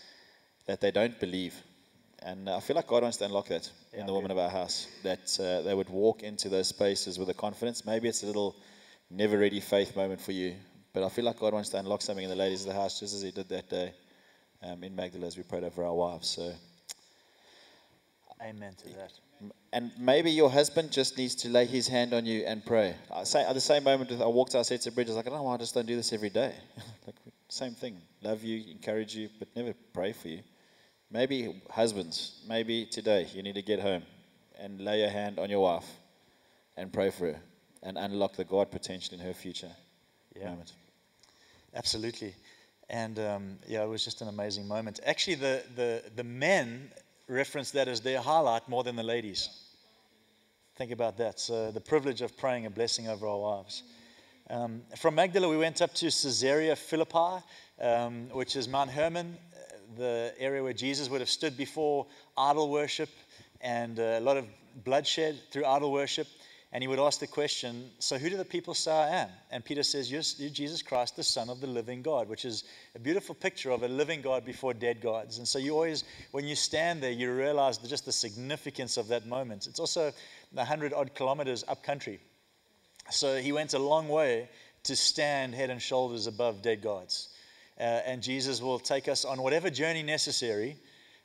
[0.67, 1.55] that they don't believe.
[2.23, 4.87] And I feel like God wants to unlock that in the woman of our house,
[5.03, 7.83] that uh, they would walk into those spaces with a confidence.
[7.85, 8.55] Maybe it's a little
[9.09, 10.55] never ready faith moment for you,
[10.93, 12.99] but I feel like God wants to unlock something in the ladies of the house,
[12.99, 13.93] just as He did that day
[14.63, 16.29] um, in Magdala as we prayed over our wives.
[16.29, 16.53] So,
[18.43, 19.13] Amen to that.
[19.73, 22.95] and maybe your husband just needs to lay his hand on you and pray.
[23.11, 25.29] I say at the same moment, I walked out, I said to was like, I
[25.29, 26.53] don't know why I just don't do this every day.
[27.05, 27.15] like,
[27.49, 27.97] same thing.
[28.21, 30.41] Love you, encourage you, but never pray for you.
[31.11, 34.03] Maybe husbands, maybe today you need to get home
[34.57, 35.87] and lay your hand on your wife
[36.77, 37.39] and pray for her
[37.83, 39.71] and unlock the God potential in her future.
[40.35, 40.51] Yeah.
[40.51, 40.73] Moment.
[41.75, 42.33] Absolutely.
[42.89, 45.01] And um, yeah, it was just an amazing moment.
[45.05, 46.91] Actually, the, the, the men
[47.27, 49.49] reference that as their highlight more than the ladies.
[50.75, 51.39] Think about that.
[51.39, 53.83] So, the privilege of praying a blessing over our wives.
[54.49, 57.43] Um, from Magdala, we went up to Caesarea Philippi,
[57.79, 59.37] um, which is Mount Hermon,
[59.97, 63.09] the area where Jesus would have stood before idol worship
[63.61, 64.45] and uh, a lot of
[64.83, 66.27] bloodshed through idol worship.
[66.73, 69.29] And he would ask the question, So who do the people say I am?
[69.51, 72.63] And Peter says, You're, Jesus Christ, the Son of the living God, which is
[72.95, 75.37] a beautiful picture of a living God before dead gods.
[75.37, 79.25] And so you always, when you stand there, you realize just the significance of that
[79.25, 79.67] moment.
[79.67, 80.13] It's also
[80.53, 82.21] 100 odd kilometers up country.
[83.09, 84.47] So he went a long way
[84.83, 87.29] to stand head and shoulders above dead gods.
[87.81, 90.77] Uh, and Jesus will take us on whatever journey necessary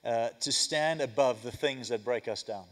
[0.06, 2.64] uh, to stand above the things that break us down.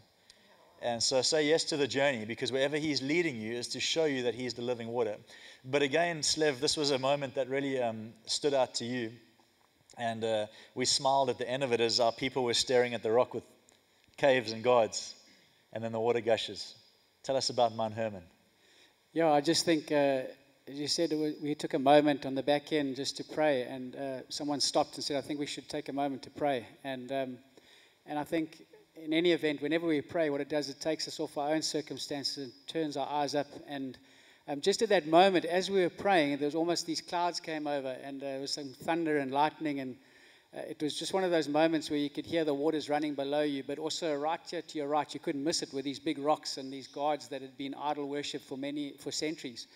[0.81, 4.07] And so say yes to the journey because wherever He's leading you is to show
[4.07, 5.17] you that He's the living water.
[5.67, 9.13] But again, Slev, this was a moment that really um, stood out to you.
[9.99, 13.03] And uh, we smiled at the end of it as our people were staring at
[13.03, 13.45] the rock with
[14.17, 15.15] caves and gods.
[15.75, 16.75] And then the water gushes.
[17.23, 18.23] Tell us about Mount Hermon.
[19.13, 20.23] Yeah, I just think, uh,
[20.67, 23.97] as you said, we, took a moment on the back end just to pray, and
[23.97, 26.67] uh, someone stopped and said, I think we should take a moment to pray.
[26.85, 27.39] And, um,
[28.07, 28.65] and I think
[28.97, 31.61] in any event, whenever we pray, what it does, it takes us off our own
[31.61, 33.47] circumstances and turns our eyes up.
[33.69, 33.99] And
[34.49, 37.67] um, just at that moment, as we were praying, there was almost these clouds came
[37.67, 39.97] over, and uh, there was some thunder and lightning, and
[40.57, 43.15] uh, it was just one of those moments where you could hear the waters running
[43.15, 45.99] below you, but also right here to your right, you couldn't miss it with these
[45.99, 49.67] big rocks and these gods that had been idol worship for many for centuries.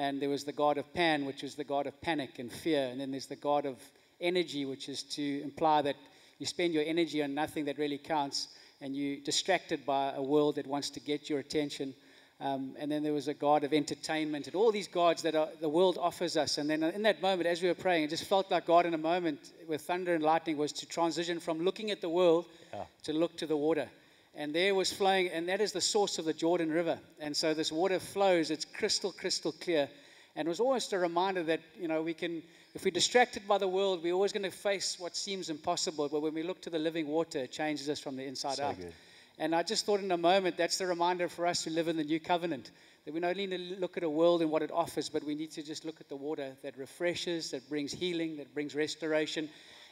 [0.00, 2.88] And there was the god of Pan, which was the god of panic and fear,
[2.90, 3.76] and then there's the god of
[4.18, 5.96] energy, which is to imply that
[6.38, 8.48] you spend your energy on nothing that really counts
[8.80, 11.92] and you're distracted by a world that wants to get your attention.
[12.40, 15.50] Um, and then there was a God of entertainment and all these gods that are,
[15.60, 16.56] the world offers us.
[16.56, 18.94] And then in that moment, as we were praying, it just felt like God in
[18.94, 22.84] a moment with thunder and lightning was to transition from looking at the world yeah.
[23.02, 23.86] to look to the water.
[24.34, 26.98] And there was flowing, and that is the source of the Jordan River.
[27.18, 29.88] And so this water flows, it's crystal, crystal clear.
[30.36, 32.42] And it was almost a reminder that, you know, we can,
[32.74, 36.08] if we're distracted by the world, we're always going to face what seems impossible.
[36.08, 38.64] But when we look to the living water, it changes us from the inside so
[38.64, 38.76] out.
[38.78, 38.92] Good.
[39.38, 41.96] And I just thought in a moment, that's the reminder for us who live in
[41.96, 42.70] the new covenant.
[43.04, 45.24] That we not only need to look at a world and what it offers, but
[45.24, 48.74] we need to just look at the water that refreshes, that brings healing, that brings
[48.74, 49.48] restoration.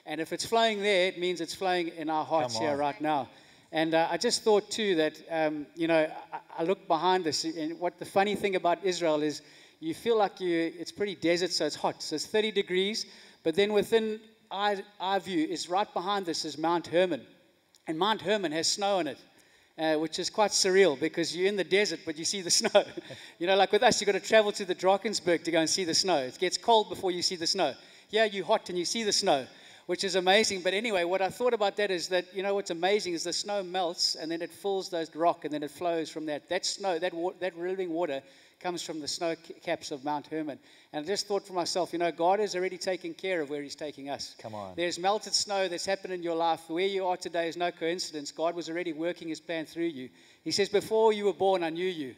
[0.07, 3.29] And if it's flowing there, it means it's flowing in our hearts here right now.
[3.71, 7.45] And uh, I just thought too that, um, you know, I, I look behind this,
[7.45, 9.43] and what the funny thing about Israel is
[9.81, 12.03] you feel like you, it's pretty desert, so it's hot.
[12.03, 13.07] So it's 30 degrees,
[13.43, 17.23] but then within our, view is right behind this is Mount Hermon.
[17.87, 19.19] And Mount Hermon has snow on it.
[19.79, 22.83] Uh, which is quite surreal because you're in the desert, but you see the snow.
[23.39, 25.71] you know, like with us, you've got to travel to the Drakensberg to go and
[25.71, 26.17] see the snow.
[26.17, 27.75] It gets cold before you see the snow.
[28.11, 29.47] Yeah, you're hot and you see the snow,
[29.89, 30.61] which is amazing.
[30.61, 33.33] But anyway, what I thought about that is that, you know, what's amazing is the
[33.33, 36.47] snow melts and then it fills those rock and then it flows from that.
[36.51, 38.21] That snow, that, wa- that living water
[38.61, 40.59] comes from the snow caps of Mount Hermon.
[40.93, 43.63] And I just thought for myself, you know, God is already taking care of where
[43.63, 44.37] He's taking us.
[44.39, 44.75] Come on.
[44.77, 46.69] There's melted snow that's happened in your life.
[46.69, 48.31] Where you are today is no coincidence.
[48.31, 50.11] God was already working His plan through you.
[50.45, 52.15] He says, Before you were born, I knew you.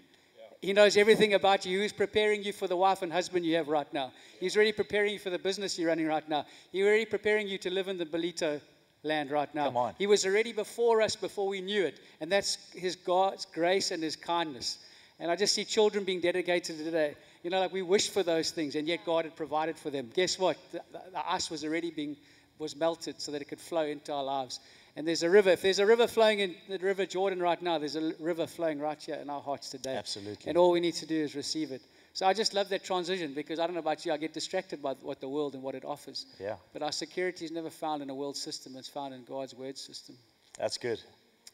[0.60, 1.80] He knows everything about you.
[1.80, 4.12] He's preparing you for the wife and husband you have right now.
[4.40, 6.44] He's already preparing you for the business you're running right now.
[6.70, 8.60] He's already preparing you to live in the Belito
[9.02, 9.66] land right now.
[9.66, 9.94] Come on.
[9.98, 11.98] He was already before us before we knew it.
[12.20, 14.78] And that's His God's grace and His kindness.
[15.18, 17.14] And I just see children being dedicated today.
[17.42, 20.10] You know, like we wish for those things, and yet God had provided for them.
[20.14, 20.58] Guess what?
[20.72, 22.16] The, the ice was already being
[22.58, 24.60] was melted so that it could flow into our lives.
[25.00, 25.48] And there's a river.
[25.48, 28.78] If there's a river flowing in the River Jordan right now, there's a river flowing
[28.78, 29.96] right here in our hearts today.
[29.96, 30.46] Absolutely.
[30.46, 31.80] And all we need to do is receive it.
[32.12, 34.82] So I just love that transition because I don't know about you, I get distracted
[34.82, 36.26] by what the world and what it offers.
[36.38, 36.56] Yeah.
[36.74, 39.78] But our security is never found in a world system, it's found in God's word
[39.78, 40.16] system.
[40.58, 41.00] That's good.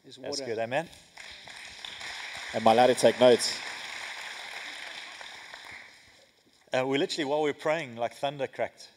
[0.05, 0.59] That's good.
[0.59, 0.89] Amen.
[2.53, 3.57] Am I allowed to take notes?
[6.77, 8.89] Uh, we literally, while we were praying, like thunder cracked.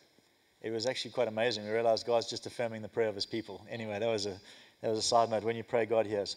[0.61, 1.63] It was actually quite amazing.
[1.63, 3.65] We realized God's just affirming the prayer of his people.
[3.69, 4.37] Anyway, that was a,
[4.81, 5.43] that was a side note.
[5.43, 6.35] When you pray, God hears.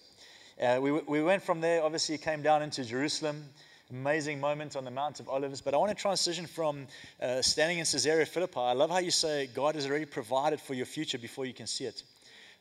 [0.60, 3.44] Uh, we, we went from there, obviously, came down into Jerusalem.
[3.90, 5.60] Amazing moment on the Mount of Olives.
[5.60, 6.86] But I want to transition from
[7.20, 8.60] uh, standing in Caesarea Philippi.
[8.60, 11.66] I love how you say God has already provided for your future before you can
[11.66, 12.04] see it.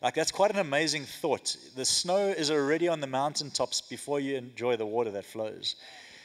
[0.01, 1.55] Like, that's quite an amazing thought.
[1.75, 5.75] The snow is already on the mountaintops before you enjoy the water that flows.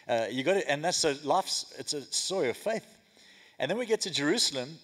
[0.09, 2.87] Uh, you got to, and that's a life's, it's a story of faith.
[3.59, 4.79] And then we get to Jerusalem,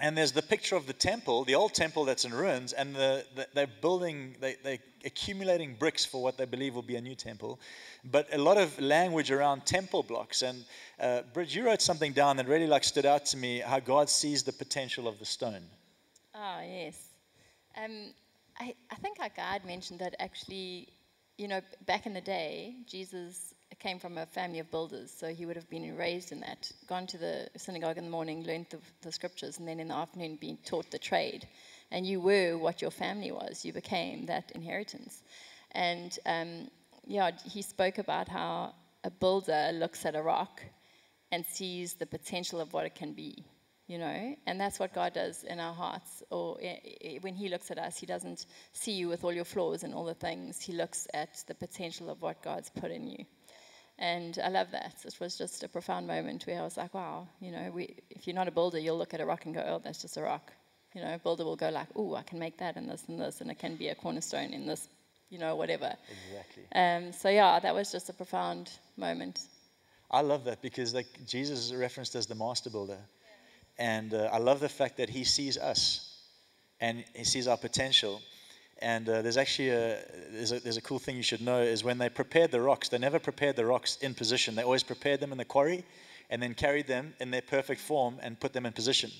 [0.00, 3.24] and there's the picture of the temple, the old temple that's in ruins, and the,
[3.34, 7.14] the, they're building, they, they're accumulating bricks for what they believe will be a new
[7.14, 7.58] temple.
[8.04, 10.42] But a lot of language around temple blocks.
[10.42, 10.64] And
[11.00, 14.08] uh, Bridge, you wrote something down that really like stood out to me, how God
[14.08, 15.62] sees the potential of the stone.
[16.34, 17.08] Oh, yes.
[17.76, 18.14] Um,
[18.60, 20.88] I, I think our guide mentioned that actually,
[21.36, 25.46] you know, back in the day, Jesus came from a family of builders, so he
[25.46, 28.78] would have been raised in that, gone to the synagogue in the morning, learned the,
[29.02, 31.46] the scriptures, and then in the afternoon been taught the trade.
[31.90, 35.22] And you were what your family was, you became that inheritance.
[35.72, 36.68] And um,
[37.06, 40.62] yeah, he spoke about how a builder looks at a rock
[41.30, 43.44] and sees the potential of what it can be
[43.86, 46.58] you know and that's what god does in our hearts or
[47.22, 50.04] when he looks at us he doesn't see you with all your flaws and all
[50.04, 53.24] the things he looks at the potential of what god's put in you
[53.98, 57.26] and i love that it was just a profound moment where i was like wow
[57.40, 59.64] you know we, if you're not a builder you'll look at a rock and go
[59.66, 60.52] oh that's just a rock
[60.94, 63.20] you know a builder will go like oh i can make that and this and
[63.20, 64.88] this and it can be a cornerstone in this
[65.30, 65.94] you know, whatever.
[66.28, 66.64] Exactly.
[66.74, 69.40] Um, so yeah, that was just a profound moment.
[70.10, 72.98] I love that because like Jesus is referenced as the master builder.
[73.78, 76.16] And uh, I love the fact that he sees us
[76.80, 78.20] and he sees our potential.
[78.80, 79.98] And uh, there's actually a
[80.30, 82.88] there's, a there's a cool thing you should know is when they prepared the rocks,
[82.88, 84.54] they never prepared the rocks in position.
[84.54, 85.84] They always prepared them in the quarry
[86.30, 89.10] and then carried them in their perfect form and put them in position.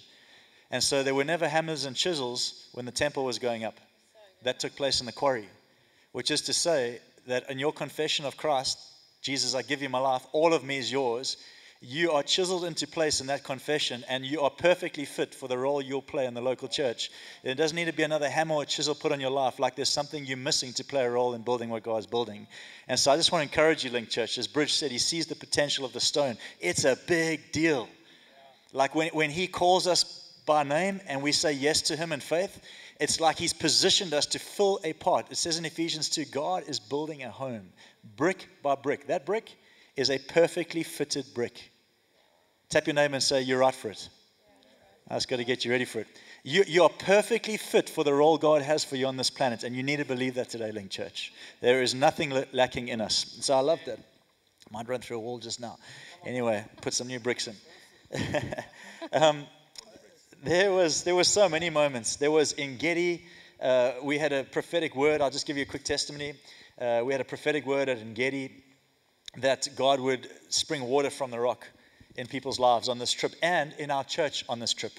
[0.71, 3.81] And so there were never hammers and chisels when the temple was going up.
[4.43, 5.49] That took place in the quarry,
[6.13, 8.79] which is to say that in your confession of Christ,
[9.23, 11.39] Jesus, I give you my life, all of me is yours.
[11.81, 15.57] You are chiseled into place in that confession, and you are perfectly fit for the
[15.57, 17.13] role you'll play in the local church.
[17.45, 19.89] There doesn't need to be another hammer or chisel put on your life, like there's
[19.89, 22.49] something you're missing to play a role in building what God's building.
[22.89, 24.39] And so I just want to encourage you, LINC Church.
[24.39, 26.37] As Bridge said, he sees the potential of the stone.
[26.59, 27.89] It's a big deal.
[28.73, 32.19] Like when, when he calls us by name and we say yes to him in
[32.19, 32.61] faith,
[32.99, 35.31] it's like he's positioned us to fill a part.
[35.31, 37.69] It says in Ephesians 2 God is building a home,
[38.17, 39.07] brick by brick.
[39.07, 39.57] That brick
[39.99, 41.71] is a perfectly fitted brick.
[42.69, 44.09] Tap your name and say, You're right for it.
[45.11, 46.07] Just got to get you ready for it.
[46.45, 49.65] You, you are perfectly fit for the role God has for you on this planet,
[49.65, 51.33] and you need to believe that today, LINC Church.
[51.63, 53.39] There is nothing lacking in us.
[53.41, 53.99] So I love that.
[54.71, 55.79] Might run through a wall just now.
[56.27, 57.57] Anyway, put some new bricks in.
[59.13, 59.47] um,
[60.45, 62.17] there was there were so many moments.
[62.17, 63.25] There was Engedi,
[63.61, 65.21] uh, we had a prophetic word.
[65.21, 66.35] I'll just give you a quick testimony.
[66.79, 68.53] Uh, we had a prophetic word at Engedi
[69.37, 71.67] that God would spring water from the rock
[72.17, 74.93] in people's lives on this trip and in our church on this trip.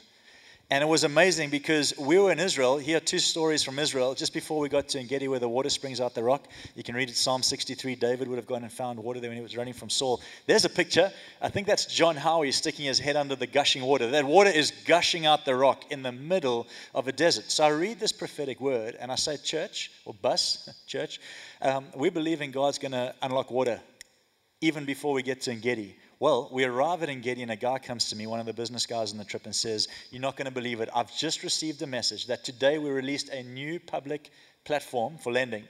[0.71, 2.77] And it was amazing because we were in Israel.
[2.77, 4.13] Here are two stories from Israel.
[4.13, 6.93] Just before we got to Engedi, where the water springs out the rock, you can
[6.93, 7.95] read it Psalm 63.
[7.95, 10.21] David would have gone and found water there when he was running from Saul.
[10.45, 11.11] There's a picture.
[11.41, 14.11] I think that's John Howie sticking his head under the gushing water.
[14.11, 17.49] That water is gushing out the rock in the middle of a desert.
[17.49, 21.19] So I read this prophetic word and I say, Church, or bus, church,
[21.63, 23.81] um, we believe in God's going to unlock water
[24.61, 25.95] even before we get to Engedi.
[26.19, 28.85] Well, we arrive at Engedi, and a guy comes to me, one of the business
[28.85, 30.89] guys on the trip, and says, You're not going to believe it.
[30.93, 34.31] I've just received a message that today we released a new public
[34.65, 35.63] platform for lending.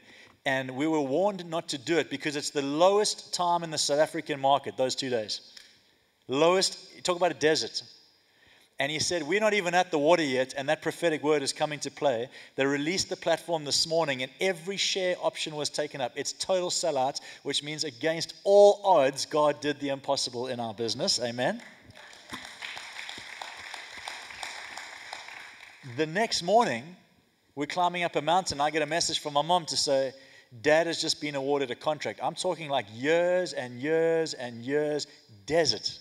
[0.46, 3.78] And we were warned not to do it because it's the lowest time in the
[3.78, 5.54] South African market, those two days.
[6.28, 7.84] Lowest, talk about a desert.
[8.80, 11.52] And he said, We're not even at the water yet, and that prophetic word is
[11.52, 12.30] coming to play.
[12.56, 16.14] They released the platform this morning, and every share option was taken up.
[16.16, 21.20] It's total sellout, which means against all odds, God did the impossible in our business.
[21.20, 21.62] Amen.
[25.96, 26.96] the next morning,
[27.56, 28.62] we're climbing up a mountain.
[28.62, 30.14] I get a message from my mom to say,
[30.62, 32.20] Dad has just been awarded a contract.
[32.24, 35.08] I'm talking like years and years and years,
[35.46, 36.00] desert.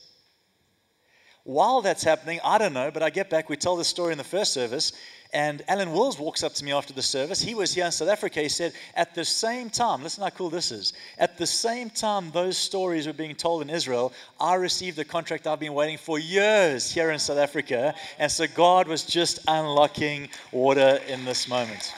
[1.49, 4.19] While that's happening, I don't know, but I get back, we tell the story in
[4.19, 4.93] the first service,
[5.33, 7.41] and Alan Wills walks up to me after the service.
[7.41, 8.43] He was here in South Africa.
[8.43, 10.93] He said, At the same time, listen how cool this is.
[11.17, 15.47] At the same time those stories were being told in Israel, I received a contract
[15.47, 17.95] I've been waiting for years here in South Africa.
[18.19, 21.95] And so God was just unlocking water in this moment.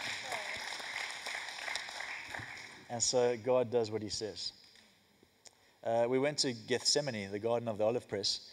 [2.89, 4.53] And so God does what he says.
[5.83, 8.49] Uh, we went to Gethsemane, the Garden of the Olive Press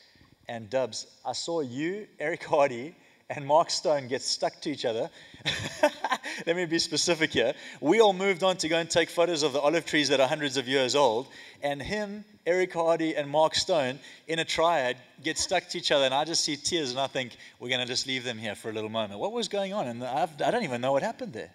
[0.47, 2.95] and Dubs, I saw you, Eric Hardy,
[3.29, 5.09] and Mark Stone get stuck to each other.
[6.45, 7.53] Let me be specific here.
[7.81, 10.27] We all moved on to go and take photos of the olive trees that are
[10.27, 11.27] hundreds of years old.
[11.61, 16.05] And him, Eric Hardy, and Mark Stone in a triad get stuck to each other.
[16.05, 18.55] And I just see tears and I think, we're going to just leave them here
[18.55, 19.19] for a little moment.
[19.19, 19.87] What was going on?
[19.87, 21.51] And I've, I do not even know what happened there.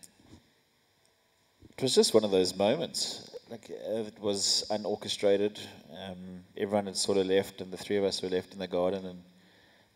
[1.79, 3.31] It was just one of those moments.
[3.53, 5.59] Like it was unorchestrated.
[5.91, 8.67] Um, everyone had sort of left, and the three of us were left in the
[8.67, 9.05] garden.
[9.05, 9.23] And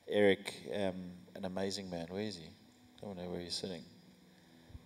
[0.07, 2.45] Eric, um, an amazing man, where is he?
[2.45, 3.83] I don't know where he's sitting.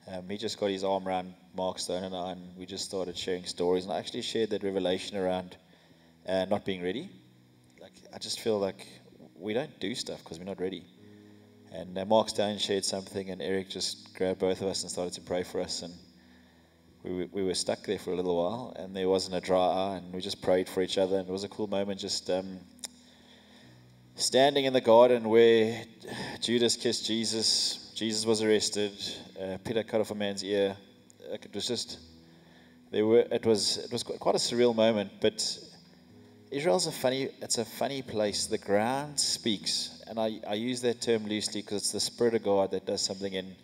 [0.07, 3.19] Um, he just got his arm around Mark Stone and I, and we just started
[3.19, 3.87] sharing stories.
[3.87, 5.57] And I actually shared that revelation around
[6.29, 7.11] uh, not being ready.
[7.81, 8.87] Like I just feel like
[9.35, 10.85] we don't do stuff because we're not ready.
[11.73, 15.15] And uh, Mark Stone shared something, and Eric just grabbed both of us and started
[15.15, 15.83] to pray for us.
[15.83, 15.93] And
[17.03, 19.97] we, we were stuck there for a little while, and there wasn't a dry eye,
[19.97, 22.59] and we just prayed for each other, and it was a cool moment just um,
[24.17, 25.83] standing in the garden where
[26.41, 28.93] Judas kissed Jesus, Jesus was arrested,
[29.41, 30.77] uh, Peter cut off a man's ear.
[31.33, 31.99] It was just,
[32.91, 35.59] there were, it was, it was quite a surreal moment, but
[36.51, 38.47] Israel's a funny, it's a funny place.
[38.47, 42.43] The ground speaks, and I, I use that term loosely because it's the Spirit of
[42.43, 43.55] God that does something in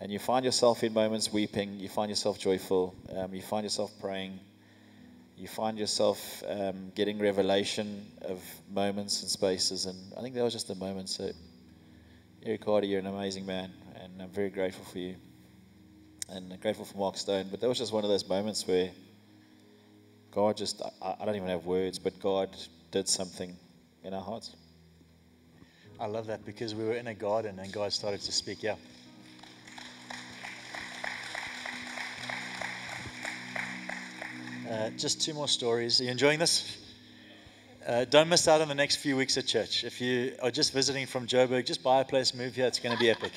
[0.00, 3.92] and you find yourself in moments weeping, you find yourself joyful, um, you find yourself
[4.00, 4.40] praying,
[5.36, 8.42] you find yourself um, getting revelation of
[8.72, 9.86] moments and spaces.
[9.86, 11.08] And I think that was just a moment.
[11.08, 11.30] So,
[12.44, 13.72] Eric Hardy, you're an amazing man,
[14.02, 15.16] and I'm very grateful for you.
[16.30, 17.48] and grateful for Mark Stone.
[17.50, 18.90] But that was just one of those moments where
[20.30, 22.50] God just, I, I don't even have words, but God
[22.90, 23.56] did something
[24.04, 24.54] in our hearts.
[25.98, 28.62] I love that because we were in a garden and God started to speak.
[28.62, 28.76] Yeah.
[34.70, 36.00] Uh, just two more stories.
[36.00, 36.78] Are you enjoying this?
[37.84, 39.82] Uh, don't miss out on the next few weeks at church.
[39.82, 42.66] If you are just visiting from Joburg, just buy a place, move here.
[42.66, 43.32] It's going to be epic.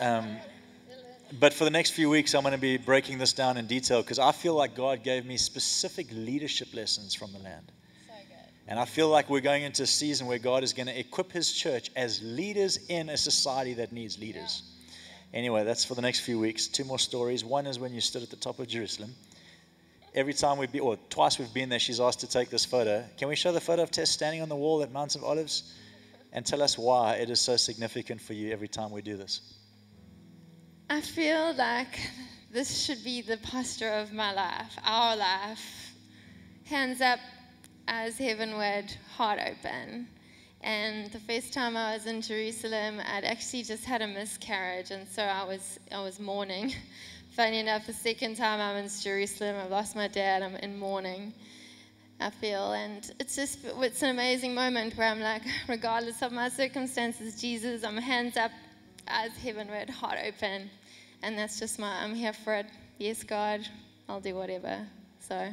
[0.00, 0.38] Um,
[1.38, 4.00] but for the next few weeks, I'm going to be breaking this down in detail
[4.00, 7.70] because I feel like God gave me specific leadership lessons from the land.
[8.66, 11.32] And I feel like we're going into a season where God is going to equip
[11.32, 14.62] His church as leaders in a society that needs leaders.
[15.34, 16.66] Anyway, that's for the next few weeks.
[16.66, 17.44] Two more stories.
[17.44, 19.14] One is when you stood at the top of Jerusalem
[20.14, 23.04] every time we've been, or twice we've been there, she's asked to take this photo.
[23.16, 25.74] Can we show the photo of Tess standing on the wall at Mount of Olives?
[26.32, 29.54] And tell us why it is so significant for you every time we do this.
[30.90, 32.00] I feel like
[32.52, 35.94] this should be the posture of my life, our life.
[36.64, 37.20] Hands up
[37.86, 40.08] as heavenward, heart open.
[40.62, 45.06] And the first time I was in Jerusalem, I'd actually just had a miscarriage, and
[45.06, 46.72] so I was I was mourning.
[47.34, 51.34] Funny enough, the second time I'm in Jerusalem, I've lost my dad, I'm in mourning.
[52.20, 56.48] I feel, and it's just it's an amazing moment where I'm like, regardless of my
[56.48, 58.52] circumstances, Jesus, I'm hands up,
[59.08, 60.70] eyes heavenward, heart open,
[61.24, 62.66] and that's just my I'm here for it.
[62.98, 63.66] Yes, God,
[64.08, 64.86] I'll do whatever.
[65.18, 65.52] So,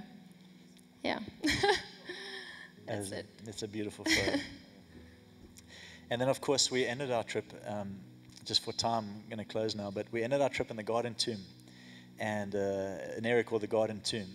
[1.03, 1.17] yeah,
[2.85, 3.25] that's it.
[3.47, 4.37] It's a beautiful photo.
[6.11, 7.95] and then, of course, we ended our trip, um,
[8.45, 10.83] just for time, I'm going to close now, but we ended our trip in the
[10.83, 11.39] Garden Tomb,
[12.21, 14.27] and uh, an area called the Garden Tomb.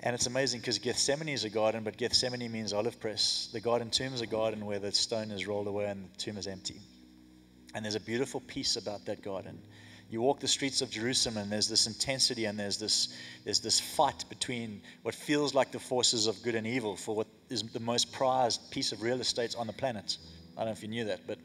[0.00, 3.48] And it's amazing because Gethsemane is a garden, but Gethsemane means olive press.
[3.52, 6.36] The Garden Tomb is a garden where the stone is rolled away and the tomb
[6.36, 6.80] is empty.
[7.72, 9.62] And there's a beautiful piece about that garden.
[10.10, 13.80] You walk the streets of Jerusalem, and there's this intensity, and there's this there's this
[13.80, 17.80] fight between what feels like the forces of good and evil for what is the
[17.80, 20.18] most prized piece of real estate on the planet.
[20.54, 21.38] I don't know if you knew that, but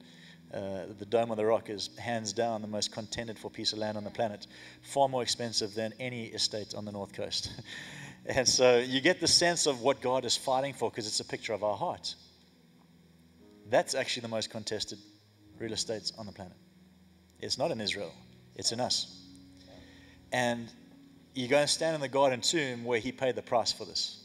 [0.54, 3.80] uh, the Dome of the Rock is hands down the most contended for piece of
[3.80, 4.48] land on the planet,
[4.82, 7.52] far more expensive than any estate on the north coast.
[8.26, 11.26] and so you get the sense of what God is fighting for because it's a
[11.26, 12.16] picture of our heart.
[13.70, 15.00] That's actually the most contested
[15.60, 16.56] real estate on the planet.
[17.40, 18.14] It's not in Israel,
[18.56, 19.22] it's in us.
[20.32, 20.70] And
[21.34, 24.24] you go and stand in the garden tomb where he paid the price for this.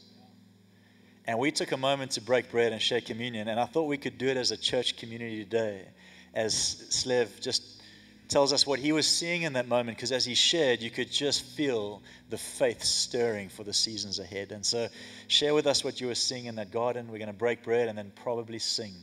[1.25, 3.47] And we took a moment to break bread and share communion.
[3.47, 5.87] And I thought we could do it as a church community today,
[6.33, 7.81] as Slev just
[8.27, 9.97] tells us what he was seeing in that moment.
[9.97, 14.51] Because as he shared, you could just feel the faith stirring for the seasons ahead.
[14.51, 14.87] And so,
[15.27, 17.07] share with us what you were seeing in that garden.
[17.11, 18.93] We're going to break bread and then probably sing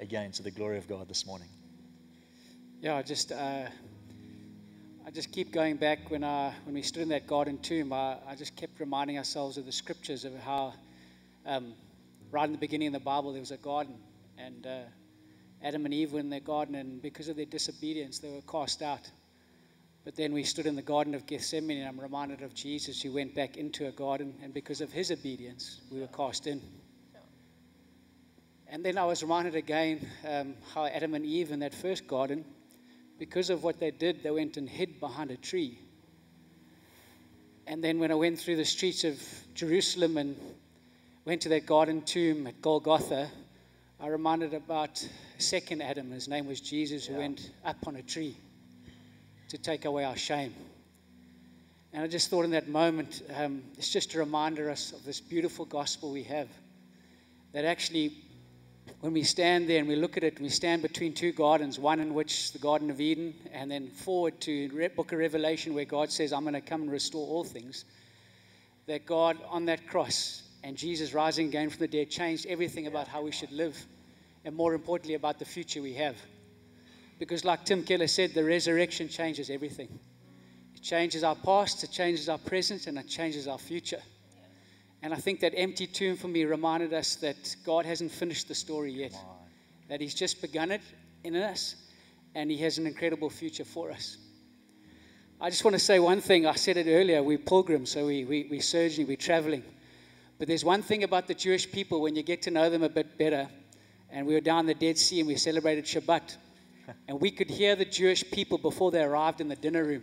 [0.00, 1.48] again to the glory of God this morning.
[2.80, 3.66] Yeah, I just uh,
[5.06, 7.92] I just keep going back when I when we stood in that garden tomb.
[7.92, 10.74] I, I just kept reminding ourselves of the scriptures of how
[11.46, 11.72] um,
[12.30, 13.96] right in the beginning of the Bible there was a garden,
[14.36, 14.78] and uh,
[15.64, 18.82] Adam and Eve were in their garden, and because of their disobedience, they were cast
[18.82, 19.10] out.
[20.04, 23.12] But then we stood in the Garden of Gethsemane, and I'm reminded of Jesus who
[23.12, 26.60] went back into a garden, and because of his obedience, we were cast in.
[28.68, 32.44] And then I was reminded again um, how Adam and Eve in that first garden,
[33.18, 35.78] because of what they did, they went and hid behind a tree.
[37.66, 39.18] And then when I went through the streets of
[39.54, 40.36] Jerusalem and
[41.24, 43.30] went to that garden tomb at Golgotha,
[44.00, 45.06] I reminded about
[45.38, 46.10] second Adam.
[46.10, 48.36] His name was Jesus, who went up on a tree
[49.48, 50.52] to take away our shame.
[51.92, 55.20] And I just thought in that moment, um, it's just to remind us of this
[55.20, 56.48] beautiful gospel we have.
[57.52, 58.14] That actually,
[58.98, 62.00] when we stand there and we look at it, we stand between two gardens, one
[62.00, 66.10] in which the Garden of Eden, and then forward to Book of Revelation, where God
[66.10, 67.84] says, I'm going to come and restore all things.
[68.86, 73.06] That God on that cross and Jesus rising again from the dead changed everything about
[73.06, 73.76] how we should live,
[74.46, 76.16] and more importantly, about the future we have.
[77.18, 79.88] Because, like Tim Keller said, the resurrection changes everything.
[80.74, 84.00] It changes our past, it changes our present, and it changes our future.
[85.02, 88.54] And I think that empty tomb for me reminded us that God hasn't finished the
[88.54, 89.14] story yet,
[89.90, 90.80] that He's just begun it
[91.24, 91.76] in us,
[92.34, 94.16] and He has an incredible future for us.
[95.38, 96.46] I just want to say one thing.
[96.46, 97.22] I said it earlier.
[97.22, 99.62] We're pilgrims, so we, we, we're surging, we're traveling.
[100.44, 102.88] But there's one thing about the Jewish people when you get to know them a
[102.90, 103.48] bit better.
[104.10, 106.36] And we were down the Dead Sea and we celebrated Shabbat.
[107.08, 110.02] and we could hear the Jewish people before they arrived in the dinner room.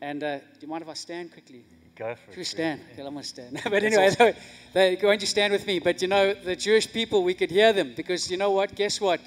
[0.00, 1.64] And uh, do you mind if I stand quickly?
[1.96, 2.44] Go for Should it.
[2.44, 2.80] stand?
[2.92, 3.60] Okay, I'm going to stand.
[3.64, 4.32] but anyway, so,
[4.74, 5.80] they, why don't you stand with me?
[5.80, 8.76] But you know, the Jewish people, we could hear them because you know what?
[8.76, 9.20] Guess what?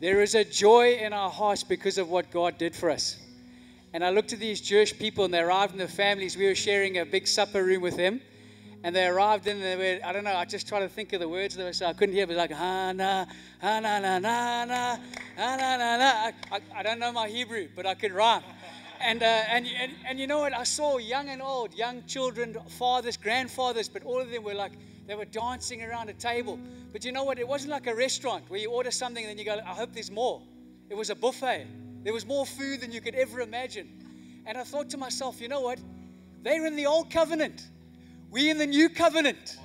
[0.00, 3.16] There is a joy in our hearts because of what God did for us.
[3.94, 6.36] And I looked at these Jewish people, and they arrived in their families.
[6.36, 8.20] We were sharing a big supper room with them.
[8.84, 11.14] And they arrived in, and they were, I don't know, I just tried to think
[11.14, 11.56] of the words.
[11.56, 13.24] They were, so I couldn't hear, but it was like, ha na,
[13.58, 14.96] ha na na na na,
[15.38, 16.04] ha na na na.
[16.04, 18.42] I, I, I don't know my Hebrew, but I could rhyme.
[19.00, 20.54] And, uh, and, and, and you know what?
[20.54, 24.72] I saw young and old, young children, fathers, grandfathers, but all of them were like,
[25.06, 26.58] they were dancing around a table.
[26.92, 27.38] But you know what?
[27.38, 29.94] It wasn't like a restaurant where you order something and then you go, I hope
[29.94, 30.42] there's more.
[30.90, 31.66] It was a buffet.
[32.02, 33.88] There was more food than you could ever imagine.
[34.44, 35.78] And I thought to myself, you know what?
[36.42, 37.66] They're in the old covenant.
[38.34, 39.58] We in the new covenant.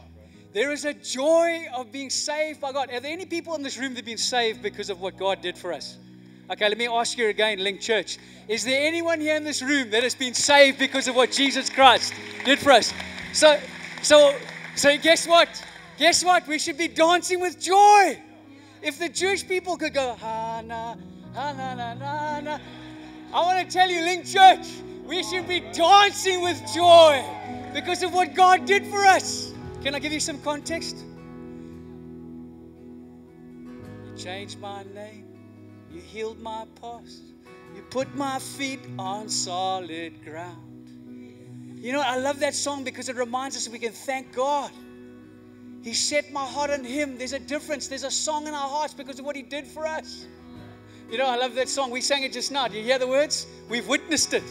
[0.54, 2.94] There is a joy of being saved by God.
[2.94, 5.42] Are there any people in this room that have been saved because of what God
[5.42, 5.98] did for us?
[6.52, 8.20] Okay, let me ask you again, LINC Church.
[8.48, 11.68] Is there anyone here in this room that has been saved because of what Jesus
[11.68, 12.14] Christ
[12.46, 12.94] did for us?
[13.34, 13.60] So,
[14.04, 14.36] so,
[14.76, 15.50] so guess what?
[15.98, 16.48] Guess what?
[16.48, 18.22] We should be dancing with joy.
[18.84, 20.94] If the Jewish people could go, ha na,
[21.34, 22.60] ha na na na na.
[23.34, 24.68] I want to tell you, LINC Church,
[25.08, 27.26] we should be dancing with joy
[27.74, 29.54] because of what God did for us.
[29.84, 30.98] Can I give you some context?
[34.06, 35.26] You changed my name.
[35.92, 37.22] You healed my past.
[37.76, 40.70] You put my feet on solid ground.
[41.82, 44.72] You know, I love that song because it reminds us we can thank God.
[45.82, 47.18] He set my heart on Him.
[47.18, 47.88] There's a difference.
[47.88, 50.28] There's a song in our hearts because of what He did for us.
[51.10, 51.90] You know, I love that song.
[51.90, 52.68] We sang it just now.
[52.68, 53.48] Do you hear the words?
[53.70, 54.44] We've witnessed it.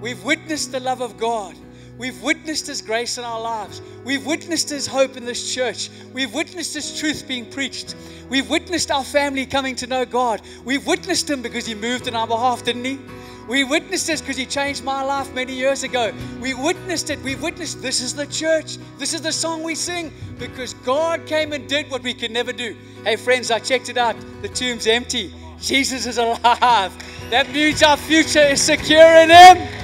[0.00, 1.56] We've witnessed the love of God.
[2.02, 3.80] We've witnessed His grace in our lives.
[4.02, 5.88] We've witnessed His hope in this church.
[6.12, 7.94] We've witnessed His truth being preached.
[8.28, 10.42] We've witnessed our family coming to know God.
[10.64, 12.98] We've witnessed Him because He moved in our behalf, didn't He?
[13.48, 16.12] We witnessed this because He changed my life many years ago.
[16.40, 17.20] We witnessed it.
[17.20, 18.78] We witnessed this is the church.
[18.98, 22.52] This is the song we sing because God came and did what we could never
[22.52, 22.76] do.
[23.04, 24.16] Hey, friends, I checked it out.
[24.42, 25.32] The tomb's empty.
[25.60, 26.92] Jesus is alive.
[27.30, 29.81] That means our future is secure in Him.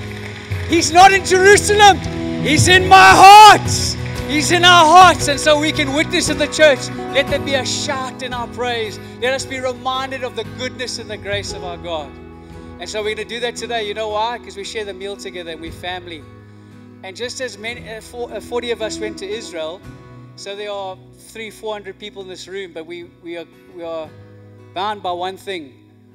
[0.68, 1.98] He's not in Jerusalem,
[2.42, 3.98] He's in my heart.
[4.28, 6.90] He's in our hearts, and so we can witness in the church.
[7.14, 8.98] Let there be a shout in our praise.
[9.22, 12.12] Let us be reminded of the goodness and the grace of our God.
[12.78, 13.88] And so we're going to do that today.
[13.88, 14.36] You know why?
[14.36, 16.22] Because we share the meal together and we're family.
[17.02, 19.80] And just as many, uh, uh, 40 of us went to Israel,
[20.36, 24.10] so there are three, 400 people in this room, but we, we, are, we are
[24.74, 25.72] bound by one thing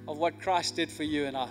[0.07, 1.49] of what Christ did for you and I.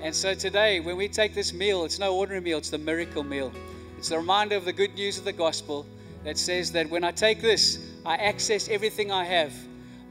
[0.00, 3.22] And so today, when we take this meal, it's no ordinary meal, it's the miracle
[3.22, 3.52] meal.
[3.96, 5.86] It's the reminder of the good news of the gospel
[6.24, 9.52] that says that when I take this, I access everything I have.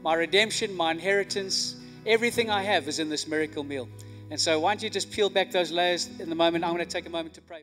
[0.02, 3.88] My redemption, my inheritance, everything I have is in this miracle meal.
[4.30, 6.64] And so, why don't you just peel back those layers in the moment?
[6.64, 7.62] I'm going to take a moment to pray.